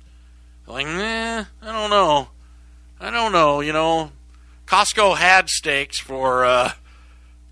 [0.66, 2.28] Like, nah, I don't know.
[3.00, 3.60] I don't know.
[3.60, 4.12] You know,
[4.68, 6.72] Costco had steaks for uh,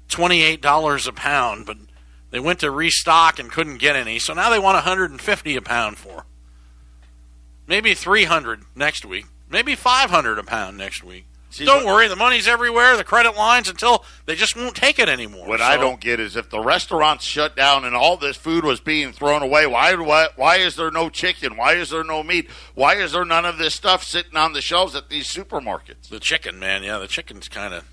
[0.08, 1.78] twenty-eight dollars a pound, but
[2.30, 5.20] they went to restock and couldn't get any, so now they want one hundred and
[5.20, 6.26] fifty a pound for.
[7.66, 9.24] Maybe three hundred next week.
[9.48, 11.24] Maybe five hundred a pound next week.
[11.56, 12.96] See, don't what- worry, the money's everywhere.
[12.98, 15.48] The credit lines until they just won't take it anymore.
[15.48, 18.78] What I don't get is if the restaurants shut down and all this food was
[18.80, 21.56] being thrown away, why, why why is there no chicken?
[21.56, 22.50] Why is there no meat?
[22.74, 26.08] Why is there none of this stuff sitting on the shelves at these supermarkets?
[26.10, 26.82] the chicken, man.
[26.82, 27.84] Yeah, the chicken's kind of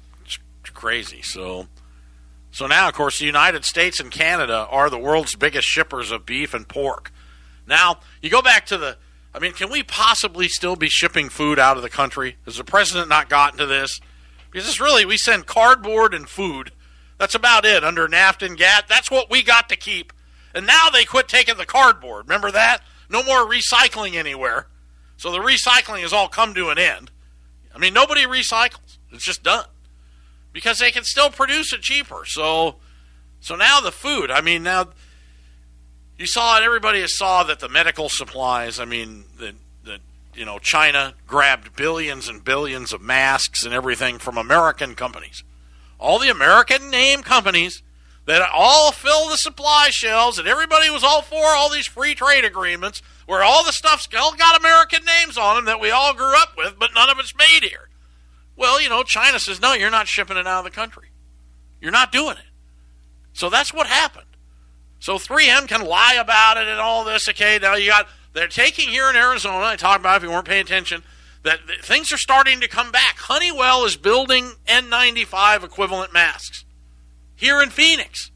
[0.73, 1.21] crazy.
[1.21, 1.67] So,
[2.51, 6.25] so now, of course, the United States and Canada are the world's biggest shippers of
[6.25, 7.11] beef and pork.
[7.65, 8.97] Now, you go back to the.
[9.35, 12.37] I mean, can we possibly still be shipping food out of the country?
[12.45, 13.99] Has the president not gotten to this?
[14.51, 16.71] Because it's really we send cardboard and food.
[17.17, 18.87] That's about it under NAFTA and GATT.
[18.87, 20.13] That's what we got to keep.
[20.53, 22.25] And now they quit taking the cardboard.
[22.25, 22.83] Remember that?
[23.09, 24.67] No more recycling anywhere.
[25.17, 27.09] So the recycling has all come to an end.
[27.73, 28.97] I mean, nobody recycles.
[29.11, 29.65] It's just done
[30.51, 32.23] because they can still produce it cheaper.
[32.25, 32.75] So,
[33.39, 34.29] so now the food.
[34.29, 34.89] I mean, now
[36.17, 36.63] you saw it.
[36.63, 38.79] Everybody saw that the medical supplies.
[38.79, 39.99] I mean, the the
[40.33, 45.43] you know China grabbed billions and billions of masks and everything from American companies.
[45.99, 47.81] All the American name companies
[48.25, 52.45] that all fill the supply shelves, and everybody was all for all these free trade
[52.45, 56.35] agreements where all the stuff's all got American names on them that we all grew
[56.35, 57.89] up with, but none of it's made here.
[58.55, 61.09] Well, you know, China says, no, you're not shipping it out of the country.
[61.81, 62.45] You're not doing it.
[63.33, 64.25] So that's what happened.
[65.03, 67.27] So 3M can lie about it and all this.
[67.27, 70.47] Okay, now you got, they're taking here in Arizona, I talked about if you weren't
[70.47, 71.03] paying attention,
[71.43, 73.17] that things are starting to come back.
[73.17, 76.63] Honeywell is building N95 equivalent masks
[77.35, 78.31] here in Phoenix.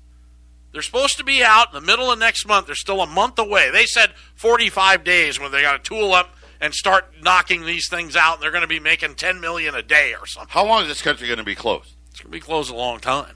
[0.73, 2.65] They're supposed to be out in the middle of next month.
[2.65, 3.71] They're still a month away.
[3.71, 8.17] They said 45 days when they got to tool up and start knocking these things
[8.17, 8.33] out.
[8.33, 10.49] And they're going to be making 10 million a day or something.
[10.51, 11.93] How long is this country going to be closed?
[12.11, 13.35] It's going to be closed a long time.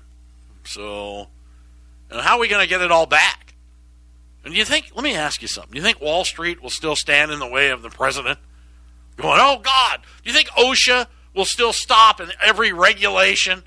[0.66, 1.30] So,
[2.20, 3.54] how are we going to get it all back?
[4.44, 4.92] And do you think?
[4.96, 5.72] Let me ask you something.
[5.72, 8.40] Do you think Wall Street will still stand in the way of the president?
[9.18, 10.00] Going, oh God!
[10.24, 13.64] Do you think OSHA will still stop in every regulation?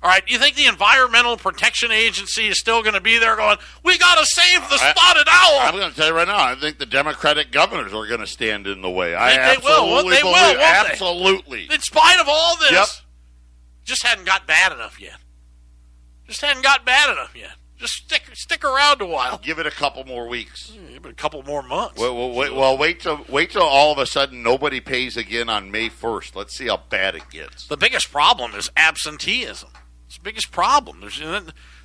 [0.00, 3.34] All right, Do you think the Environmental Protection Agency is still going to be there
[3.34, 5.58] going, we got to save the spotted owl?
[5.58, 8.26] I'm going to tell you right now, I think the Democratic governors are going to
[8.26, 9.16] stand in the way.
[9.16, 10.08] I, I think they will.
[10.08, 11.66] They will, won't absolutely.
[11.66, 11.74] They?
[11.74, 12.86] In spite of all this, yep.
[13.84, 15.16] just hadn't got bad enough yet.
[16.28, 17.54] Just hadn't got bad enough yet.
[17.78, 19.38] Just stick stick around a while.
[19.38, 20.72] Give it a couple more weeks.
[20.92, 21.98] Give it a couple more months.
[21.98, 25.48] Well, well, wait, well, wait till wait till all of a sudden nobody pays again
[25.48, 26.34] on May first.
[26.34, 27.68] Let's see how bad it gets.
[27.68, 29.70] The biggest problem is absenteeism.
[30.08, 31.00] It's the biggest problem.
[31.00, 31.20] There's,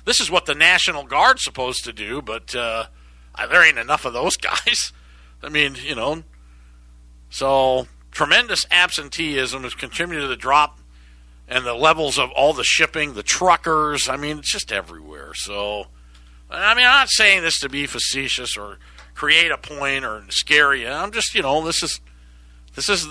[0.06, 2.86] this is what the National Guard's supposed to do, but uh,
[3.50, 4.92] there ain't enough of those guys.
[5.42, 6.24] I mean, you know,
[7.28, 10.78] so tremendous absenteeism has contributed to the drop
[11.48, 14.08] and the levels of all the shipping, the truckers.
[14.08, 15.34] I mean, it's just everywhere.
[15.34, 15.86] So,
[16.50, 18.78] I mean, I'm not saying this to be facetious or
[19.14, 20.88] create a point or scare you.
[20.88, 22.00] I'm just, you know, this is
[22.74, 23.06] this is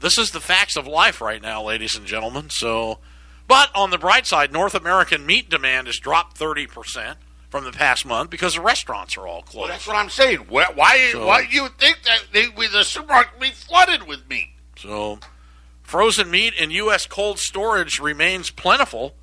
[0.00, 2.50] this is the facts of life right now, ladies and gentlemen.
[2.50, 2.98] So,
[3.46, 7.72] but on the bright side, North American meat demand has dropped thirty percent from the
[7.72, 9.56] past month because the restaurants are all closed.
[9.56, 10.40] Well, that's what I'm saying.
[10.48, 10.66] Why?
[10.74, 14.50] Why, so, why do you think that they, the supermarket would be flooded with meat?
[14.76, 15.18] So
[15.88, 17.06] Frozen meat in U.S.
[17.06, 19.14] cold storage remains plentiful,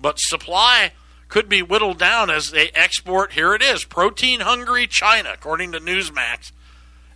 [0.00, 0.92] but supply
[1.28, 3.34] could be whittled down as they export.
[3.34, 6.52] Here it is protein hungry China, according to Newsmax,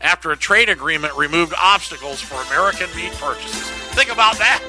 [0.02, 3.70] after a trade agreement removed obstacles for American meat purchases.
[3.96, 4.60] Think about that.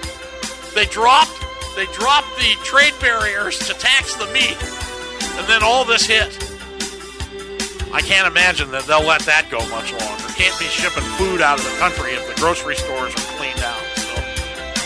[0.75, 1.37] They dropped
[1.75, 4.55] they dropped the trade barriers to tax the meat,
[5.39, 6.31] and then all this hit.
[7.91, 10.23] I can't imagine that they'll let that go much longer.
[10.35, 13.80] Can't be shipping food out of the country if the grocery stores are cleaned out.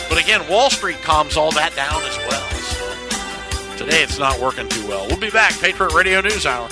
[0.08, 3.76] But again, Wall Street calms all that down as well.
[3.76, 5.06] So today it's not working too well.
[5.08, 5.52] We'll be back.
[5.60, 6.68] Patriot Radio News Hour.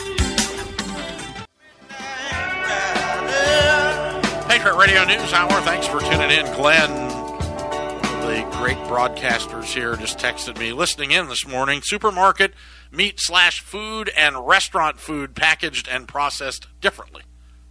[4.49, 5.61] Patriot Radio News Hour.
[5.63, 6.47] Thanks for tuning in.
[6.55, 11.81] Glenn, one of the great broadcasters here, just texted me listening in this morning.
[11.83, 12.55] Supermarket
[12.91, 17.23] meat slash food and restaurant food packaged and processed differently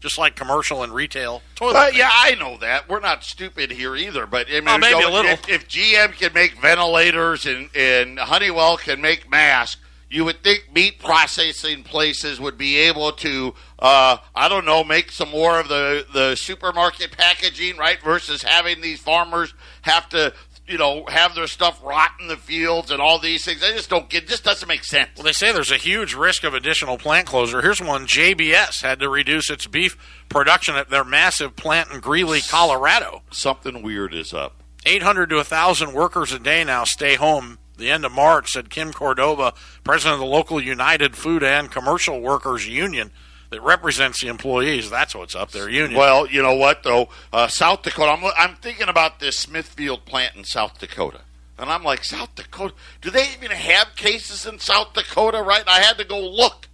[0.03, 1.95] just like commercial and retail toilet.
[1.95, 2.89] Yeah, I know that.
[2.89, 4.27] We're not stupid here either.
[4.27, 5.31] But I mean, maybe a little.
[5.31, 10.65] If, if, GM can make ventilators and, and Honeywell can make masks, you would think
[10.75, 15.69] meat processing places would be able to, uh, I don't know, make some more of
[15.69, 17.99] the, the supermarket packaging, right?
[18.03, 20.33] Versus having these farmers have to
[20.67, 23.63] you know, have their stuff rot in the fields and all these things.
[23.63, 24.23] I just don't get.
[24.23, 25.09] It just doesn't make sense.
[25.15, 27.61] Well, they say there's a huge risk of additional plant closure.
[27.61, 29.97] Here's one: JBS had to reduce its beef
[30.29, 33.23] production at their massive plant in Greeley, Colorado.
[33.31, 34.55] Something weird is up.
[34.85, 37.57] 800 to 1,000 workers a day now stay home.
[37.77, 42.21] The end of March, said Kim Cordova, president of the local United Food and Commercial
[42.21, 43.11] Workers Union
[43.53, 44.89] that represents the employees.
[44.89, 45.97] That's what's up there, union.
[45.97, 48.11] Well, you know what though, uh, South Dakota.
[48.11, 51.21] I'm, I'm thinking about this Smithfield plant in South Dakota,
[51.57, 52.73] and I'm like, South Dakota.
[53.01, 55.41] Do they even have cases in South Dakota?
[55.41, 55.63] Right?
[55.67, 56.67] I had to go look.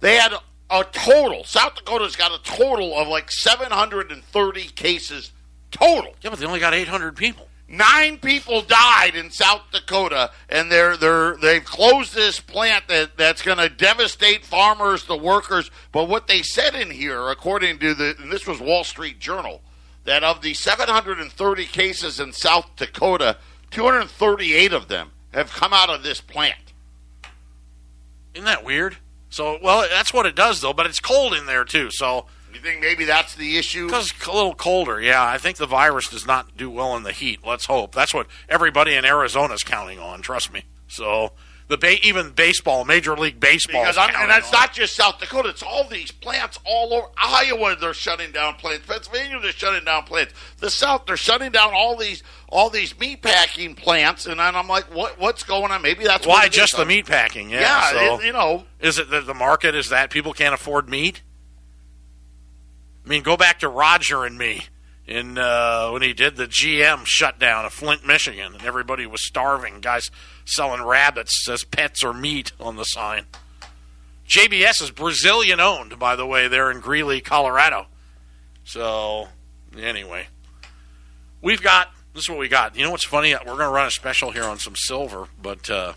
[0.00, 0.32] They had
[0.70, 1.44] a total.
[1.44, 5.32] South Dakota's got a total of like 730 cases
[5.70, 6.14] total.
[6.22, 7.48] Yeah, but they only got 800 people.
[7.72, 13.42] Nine people died in South Dakota, and they're they're they've closed this plant that that's
[13.42, 15.70] going to devastate farmers, the workers.
[15.92, 19.60] But what they said in here, according to the and this was Wall Street Journal,
[20.04, 23.36] that of the 730 cases in South Dakota,
[23.70, 26.72] 238 of them have come out of this plant.
[28.34, 28.96] Isn't that weird?
[29.28, 30.72] So, well, that's what it does, though.
[30.72, 31.90] But it's cold in there too.
[31.92, 33.86] So, You think maybe that's the issue?
[33.86, 35.24] Because it's a little colder, yeah.
[35.24, 37.40] I think the virus does not do well in the heat.
[37.46, 37.94] Let's hope.
[37.94, 40.22] That's what everybody in Arizona is counting on.
[40.22, 40.64] Trust me.
[40.88, 41.32] So
[41.70, 45.50] the ba- even baseball, Major League Baseball, because I'm, and it's not just South Dakota;
[45.50, 47.76] it's all these plants all over Iowa.
[47.76, 48.86] They're shutting down plants.
[48.86, 50.34] Pennsylvania, they're shutting down plants.
[50.58, 54.26] The South, they're shutting down all these all these meat packing plants.
[54.26, 55.80] And then I'm like, what what's going on?
[55.80, 57.50] Maybe that's why just the meat packing.
[57.50, 60.54] Yeah, yeah so it, you know, is it that the market is that people can't
[60.54, 61.22] afford meat?
[63.10, 64.66] I mean, go back to Roger and me
[65.04, 69.80] in uh, when he did the GM shutdown of Flint, Michigan, and everybody was starving.
[69.80, 70.12] Guys
[70.44, 73.24] selling rabbits as pets or meat on the sign.
[74.28, 76.46] JBS is Brazilian owned, by the way.
[76.46, 77.88] They're in Greeley, Colorado.
[78.62, 79.26] So,
[79.76, 80.28] anyway,
[81.42, 82.76] we've got this is what we got.
[82.76, 83.34] You know what's funny?
[83.34, 85.94] We're going to run a special here on some silver, but uh,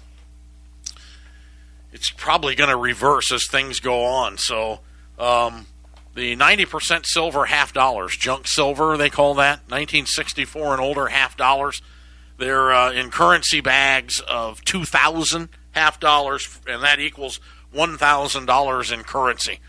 [1.91, 4.39] it's probably going to reverse as things go on.
[4.39, 4.80] So,
[5.20, 5.68] um,
[6.16, 11.82] the 90% silver half dollars, junk silver, they call that, 1964 and older half dollars.
[12.38, 17.39] They're uh, in currency bags of 2,000 half dollars, and that equals
[17.74, 19.59] $1,000 in currency.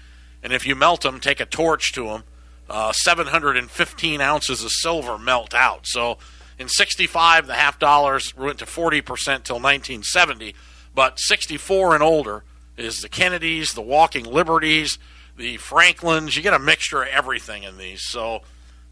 [0.42, 2.24] And if you melt them, take a torch to them,
[2.68, 5.86] uh, 715 ounces of silver melt out.
[5.86, 6.18] So
[6.58, 9.02] in 65, the half dollars went to 40%
[9.44, 10.54] till 1970,
[10.94, 12.44] but 64 and older
[12.76, 14.98] is the Kennedys, the Walking Liberties,
[15.36, 16.36] the Franklins.
[16.36, 18.02] You get a mixture of everything in these.
[18.02, 18.42] So,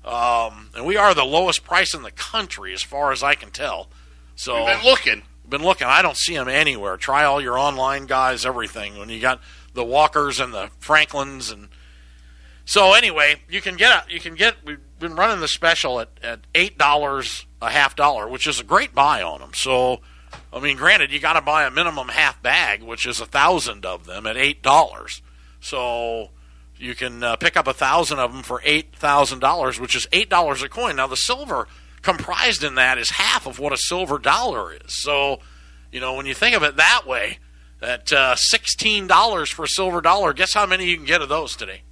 [0.05, 3.51] um, and we are the lowest price in the country as far as I can
[3.51, 3.89] tell.
[4.35, 5.23] So we've been looking.
[5.49, 5.87] Been looking.
[5.87, 6.97] I don't see them anywhere.
[6.97, 8.99] Try all your online guys, everything.
[8.99, 9.41] When you got
[9.75, 11.69] the Walkers and the Franklins, and
[12.65, 14.57] so anyway, you can get you can get.
[14.65, 18.65] We've been running the special at at eight dollars a half dollar, which is a
[18.65, 19.51] great buy on them.
[19.55, 20.01] So.
[20.51, 23.85] I mean, granted, you got to buy a minimum half bag, which is a thousand
[23.85, 25.21] of them at eight dollars.
[25.63, 26.31] So
[26.77, 30.07] you can uh, pick up a thousand of them for eight thousand dollars, which is
[30.13, 30.97] eight dollars a coin.
[30.97, 31.69] Now the silver
[32.03, 34.81] comprised in that is half of what a silver dollar is.
[35.03, 35.39] So,
[35.93, 37.39] you know, when you think of it that way,
[37.81, 41.29] at uh, sixteen dollars for a silver dollar, guess how many you can get of
[41.29, 41.83] those today?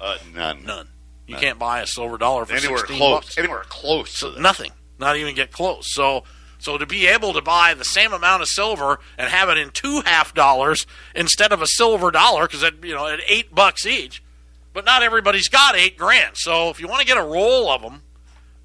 [0.00, 0.64] Uh, none.
[0.64, 0.88] None.
[1.26, 1.42] You none.
[1.42, 3.20] can't buy a silver dollar for anywhere 16 close.
[3.20, 3.38] Bucks.
[3.38, 4.10] Anywhere close.
[4.16, 4.72] So nothing.
[4.98, 5.92] Not even get close.
[5.92, 6.24] So
[6.58, 9.70] so to be able to buy the same amount of silver and have it in
[9.70, 14.22] two half dollars instead of a silver dollar, because you know at eight bucks each,
[14.72, 16.36] but not everybody's got eight grand.
[16.36, 18.02] So if you want to get a roll of them,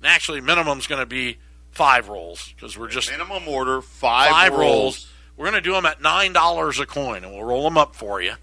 [0.04, 1.38] actually minimum's going to be
[1.72, 4.62] five rolls because we're just minimum order five, five rolls.
[4.62, 5.10] rolls.
[5.38, 7.96] We're going to do them at nine dollars a coin, and we'll roll them up
[7.96, 8.34] for you.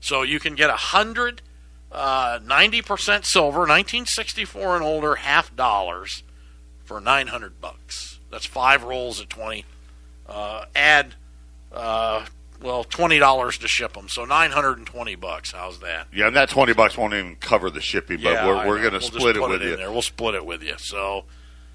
[0.00, 1.42] So you can get a hundred,
[1.92, 6.24] uh, ninety percent silver, 1964 and older, half dollars
[6.84, 8.11] for nine hundred bucks.
[8.32, 9.66] That's five rolls at twenty.
[10.26, 11.14] Uh, add,
[11.70, 12.24] uh,
[12.62, 15.52] well, twenty dollars to ship them, so nine hundred and twenty bucks.
[15.52, 16.08] How's that?
[16.14, 18.98] Yeah, and that twenty bucks won't even cover the shipping, but yeah, we're, we're going
[18.98, 19.76] to we'll split it with it you.
[19.76, 19.92] There.
[19.92, 20.76] We'll split it with you.
[20.78, 21.24] So,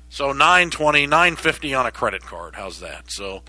[0.10, 2.56] so nine twenty, nine fifty on a credit card.
[2.56, 3.12] How's that?
[3.12, 3.44] So,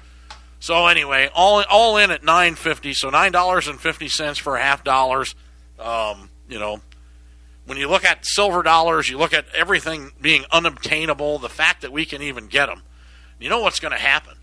[0.60, 2.92] so anyway, all all in at nine fifty.
[2.92, 5.34] So nine dollars and fifty cents for half dollars.
[5.78, 6.82] Um, you know,
[7.64, 11.38] when you look at silver dollars, you look at everything being unobtainable.
[11.38, 12.82] The fact that we can even get them
[13.38, 14.34] you know what's going to happen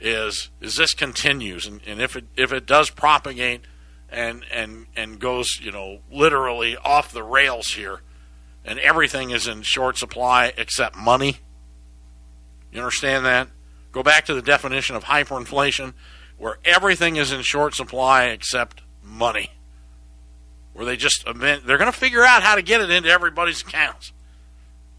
[0.00, 3.62] is is this continues, and, and if it if it does propagate
[4.08, 8.00] and and and goes you know literally off the rails here,
[8.64, 11.38] and everything is in short supply except money.
[12.72, 13.48] You understand that?
[13.92, 15.94] Go back to the definition of hyperinflation,
[16.36, 19.50] where everything is in short supply except money.
[20.74, 24.12] Where they just they're going to figure out how to get it into everybody's accounts.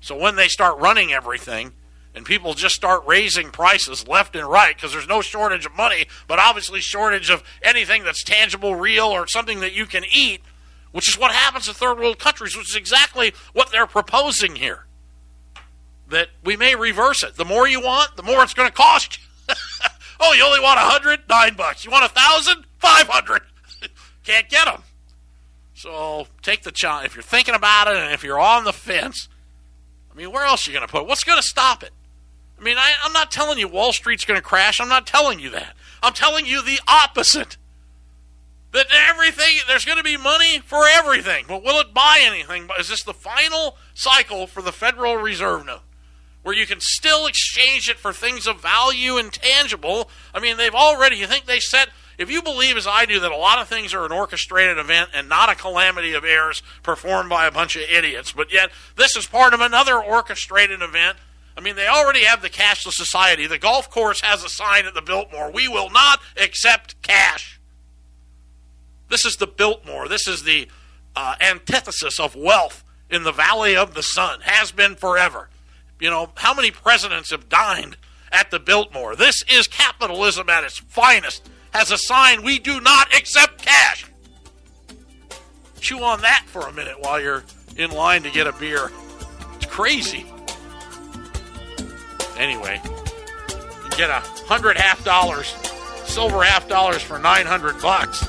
[0.01, 1.73] So when they start running everything,
[2.15, 6.05] and people just start raising prices left and right because there's no shortage of money,
[6.27, 10.41] but obviously shortage of anything that's tangible, real, or something that you can eat,
[10.91, 14.85] which is what happens in third world countries, which is exactly what they're proposing here.
[16.09, 17.35] That we may reverse it.
[17.35, 19.53] The more you want, the more it's going to cost you.
[20.19, 21.21] oh, you only want a hundred?
[21.29, 21.85] Nine bucks.
[21.85, 22.65] You want a thousand?
[22.79, 23.43] Five hundred.
[24.23, 24.81] Can't get them.
[25.75, 27.05] So take the chance.
[27.05, 29.29] If you're thinking about it and if you're on the fence,
[30.11, 31.07] I mean, where else are you going to put it?
[31.07, 31.91] What's going to stop it?
[32.59, 34.79] I mean, I, I'm not telling you Wall Street's going to crash.
[34.81, 35.75] I'm not telling you that.
[36.03, 37.57] I'm telling you the opposite.
[38.71, 41.45] That everything, there's going to be money for everything.
[41.47, 42.67] But will it buy anything?
[42.79, 45.81] Is this the final cycle for the Federal Reserve note?
[46.43, 50.09] Where you can still exchange it for things of value and tangible.
[50.33, 51.87] I mean, they've already, you think they said,
[52.17, 55.11] if you believe, as I do, that a lot of things are an orchestrated event
[55.13, 59.15] and not a calamity of errors performed by a bunch of idiots, but yet this
[59.15, 61.17] is part of another orchestrated event
[61.59, 63.45] I mean, they already have the cashless society.
[63.45, 67.59] The golf course has a sign at the Biltmore We will not accept cash.
[69.09, 70.07] This is the Biltmore.
[70.07, 70.69] This is the
[71.17, 74.39] uh, antithesis of wealth in the Valley of the Sun.
[74.43, 75.49] Has been forever.
[75.99, 77.97] You know, how many presidents have dined
[78.31, 79.17] at the Biltmore?
[79.17, 81.49] This is capitalism at its finest.
[81.73, 84.05] Has a sign we do not accept cash.
[85.81, 87.43] Chew on that for a minute while you're
[87.75, 88.91] in line to get a beer.
[89.55, 90.25] It's crazy.
[92.39, 92.81] Anyway,
[93.83, 95.47] you get a hundred half dollars,
[96.05, 98.25] silver half dollars for nine hundred bucks,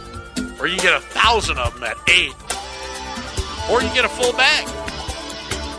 [0.60, 2.34] or you get a thousand of them at eight,
[3.70, 4.66] or you get a full bag,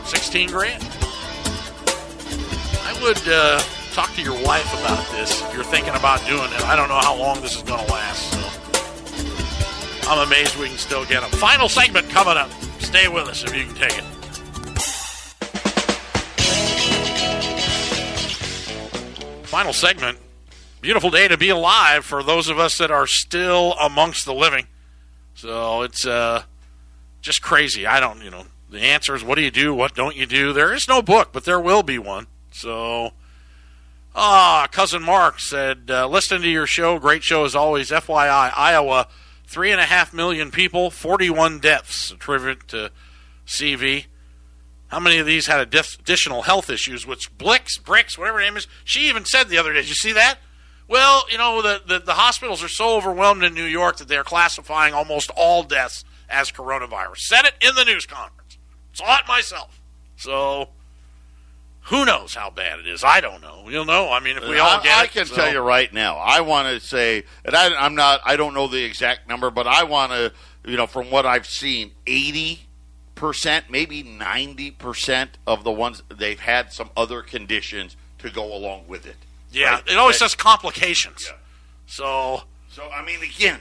[0.08, 0.82] sixteen grand.
[2.84, 3.60] I would uh,
[3.92, 6.64] talk to your wife about this if you're thinking about doing it.
[6.64, 8.32] I don't know how long this is going to last.
[8.32, 11.32] So I'm amazed we can still get them.
[11.32, 12.50] Final segment coming up.
[12.80, 14.21] Stay with us if you can take it.
[19.52, 20.18] Final segment.
[20.80, 24.66] Beautiful day to be alive for those of us that are still amongst the living.
[25.36, 26.44] So it's uh,
[27.22, 27.86] just crazy.
[27.86, 29.74] I don't, you know, the answer is what do you do?
[29.74, 30.54] What don't you do?
[30.54, 32.28] There is no book, but there will be one.
[32.54, 33.12] So,
[34.16, 36.98] ah, cousin Mark said, uh, listen to your show.
[36.98, 37.92] Great show as always.
[37.92, 39.10] FYI, Iowa,
[39.48, 42.10] three and a half million people, 41 deaths.
[42.10, 42.92] Attributed to
[43.46, 44.06] CV.
[44.92, 47.08] How many of these had additional health issues?
[47.08, 49.80] Which Blix, Bricks, whatever her name is, she even said the other day.
[49.80, 50.40] Did you see that?
[50.90, 54.26] Well, you know, the, the, the hospitals are so overwhelmed in New York that they're
[54.26, 57.20] classifying almost all deaths as coronavirus.
[57.20, 58.58] Said it in the news conference.
[58.92, 59.80] Saw it myself.
[60.18, 60.68] So
[61.84, 63.02] who knows how bad it is?
[63.06, 63.70] I don't know.
[63.70, 64.12] You'll know.
[64.12, 66.18] I mean, if we all get I it, can so- tell you right now.
[66.18, 68.20] I want to say, and I, I'm not.
[68.26, 70.34] I don't know the exact number, but I want to.
[70.66, 72.68] You know, from what I've seen, eighty
[73.22, 78.88] percent, maybe ninety percent of the ones they've had some other conditions to go along
[78.88, 79.16] with it.
[79.52, 79.84] Yeah, Right?
[79.90, 81.26] it always That- says complications.
[81.30, 81.38] Yeah.
[81.86, 83.60] So So I mean, again,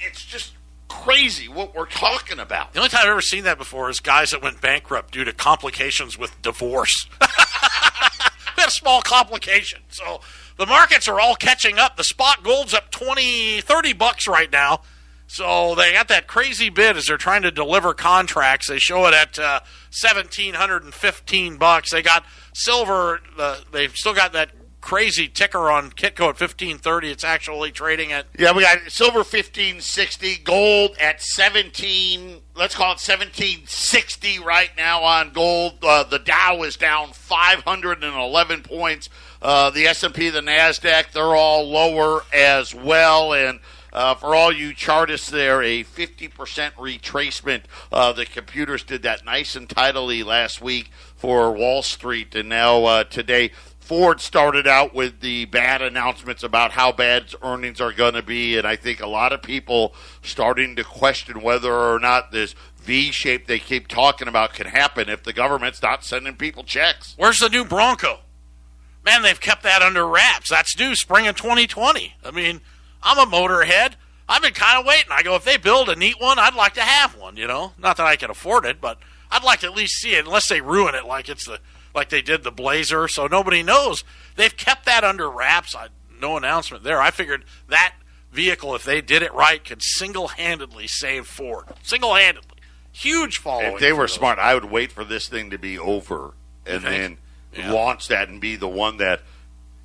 [0.00, 0.52] it's just
[0.88, 2.72] crazy what we're talking about.
[2.72, 5.32] the only time I've ever seen that before is guys that went bankrupt due to
[5.32, 7.06] complications with divorce.
[8.64, 9.80] a small complication.
[9.88, 10.20] So
[10.56, 11.96] the markets are all catching up.
[11.96, 14.82] The spot gold's up 20, 30 bucks right now.
[15.32, 18.68] So they got that crazy bid as they're trying to deliver contracts.
[18.68, 21.90] They show it at uh, seventeen hundred and fifteen bucks.
[21.90, 23.20] They got silver.
[23.38, 24.50] Uh, they've still got that
[24.82, 27.10] crazy ticker on Kitco at fifteen thirty.
[27.10, 32.42] It's actually trading at Yeah, we got silver fifteen sixty, gold at seventeen.
[32.54, 35.78] Let's call it seventeen sixty right now on gold.
[35.82, 39.08] Uh, the Dow is down five hundred and eleven points.
[39.40, 43.32] Uh, the S and P, the Nasdaq, they're all lower as well.
[43.32, 43.60] And
[43.92, 47.64] uh, for all you chartists there, a fifty percent retracement.
[47.92, 52.84] Uh, the computers did that nice and tidily last week for Wall Street, and now
[52.84, 53.50] uh, today.
[53.80, 58.56] Ford started out with the bad announcements about how bad earnings are going to be,
[58.56, 63.10] and I think a lot of people starting to question whether or not this V
[63.10, 67.14] shape they keep talking about can happen if the government's not sending people checks.
[67.18, 68.20] Where's the new Bronco?
[69.04, 70.50] Man, they've kept that under wraps.
[70.50, 72.14] That's due spring of 2020.
[72.24, 72.60] I mean,
[73.02, 73.94] I'm a motorhead.
[74.28, 75.10] I've been kind of waiting.
[75.10, 77.36] I go, if they build a neat one, I'd like to have one.
[77.36, 78.98] You know, not that I can afford it, but
[79.30, 81.58] I'd like to at least see it, unless they ruin it like it's the
[81.94, 84.02] like they did the Blazer, so nobody knows.
[84.36, 85.74] They've kept that under wraps.
[85.76, 85.88] I,
[86.20, 87.02] no announcement there.
[87.02, 87.94] I figured that
[88.30, 91.66] vehicle, if they did it right, could single-handedly save Ford.
[91.82, 92.56] Single-handedly,
[92.92, 93.74] huge following.
[93.74, 94.12] If they were those.
[94.14, 96.32] smart, I would wait for this thing to be over
[96.64, 97.18] and then
[97.54, 97.72] Yeah.
[97.72, 99.20] launch that and be the one that,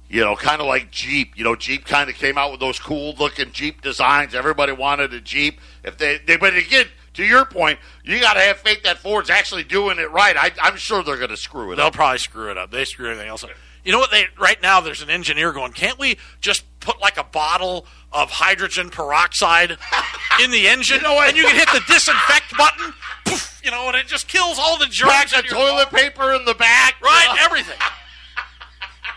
[0.09, 1.37] you know, kind of like Jeep.
[1.37, 4.33] You know, Jeep kind of came out with those cool looking Jeep designs.
[4.35, 5.59] Everybody wanted a Jeep.
[5.83, 6.85] If they, they but again,
[7.15, 10.37] to your point, you got to have faith that Ford's actually doing it right.
[10.37, 11.93] I, I'm sure they're going to screw it They'll up.
[11.93, 12.71] probably screw it up.
[12.71, 13.49] They screw everything else up.
[13.83, 14.11] You know what?
[14.11, 15.71] They right now there's an engineer going.
[15.71, 19.71] Can't we just put like a bottle of hydrogen peroxide
[20.43, 22.93] in the engine, You know and you can hit the disinfect button,
[23.25, 25.11] poof, you know, and it just kills all the germs.
[25.11, 27.01] Crack the toilet paper in the back.
[27.01, 27.27] right?
[27.29, 27.45] you know?
[27.45, 27.77] Everything.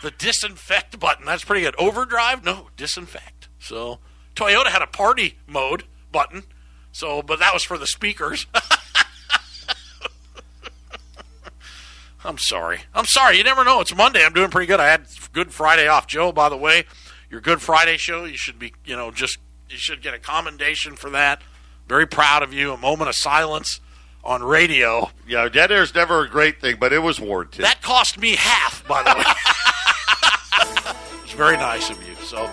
[0.03, 1.27] The disinfect button.
[1.27, 1.75] That's pretty good.
[1.79, 2.45] Overdrive?
[2.45, 3.49] No, disinfect.
[3.59, 3.99] So
[4.35, 6.45] Toyota had a party mode button.
[6.93, 8.47] So, but that was for the speakers.
[12.25, 12.81] I'm sorry.
[12.95, 13.39] I'm sorry.
[13.39, 13.81] You never know.
[13.81, 14.25] It's Monday.
[14.25, 14.81] I'm doing pretty good.
[14.81, 16.07] I had Good Friday off.
[16.07, 16.85] Joe, by the way,
[17.31, 19.39] your Good Friday show, you should be, you know, just,
[19.71, 21.41] you should get a commendation for that.
[21.89, 22.73] Very proud of you.
[22.73, 23.81] A moment of silence
[24.23, 25.11] on radio.
[25.27, 27.65] Yeah, dead air is never a great thing, but it was warranted.
[27.65, 29.25] That cost me half, by the way.
[31.31, 32.17] it's very nice of you.
[32.17, 32.51] So,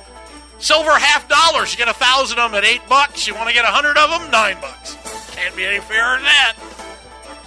[0.60, 1.72] silver half dollars.
[1.72, 3.26] You get a thousand of them at eight bucks.
[3.26, 4.96] You want to get a hundred of them, nine bucks.
[5.34, 6.54] Can't be any fairer than that.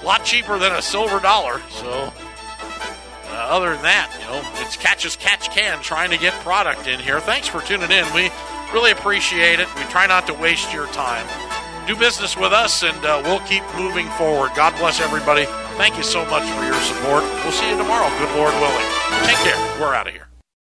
[0.02, 1.62] A lot cheaper than a silver dollar.
[1.70, 2.12] So,
[3.30, 6.88] uh, other than that, you know, it's catch as catch can trying to get product
[6.88, 7.20] in here.
[7.20, 8.12] Thanks for tuning in.
[8.12, 8.28] We
[8.74, 9.72] really appreciate it.
[9.76, 11.28] We try not to waste your time.
[11.86, 14.50] do business with us, and uh, we'll keep moving forward.
[14.56, 15.44] God bless everybody.
[15.78, 17.22] Thank you so much for your support.
[17.46, 18.88] We'll see you tomorrow, good Lord willing.
[19.30, 19.78] Take care.
[19.78, 20.29] We're out of here.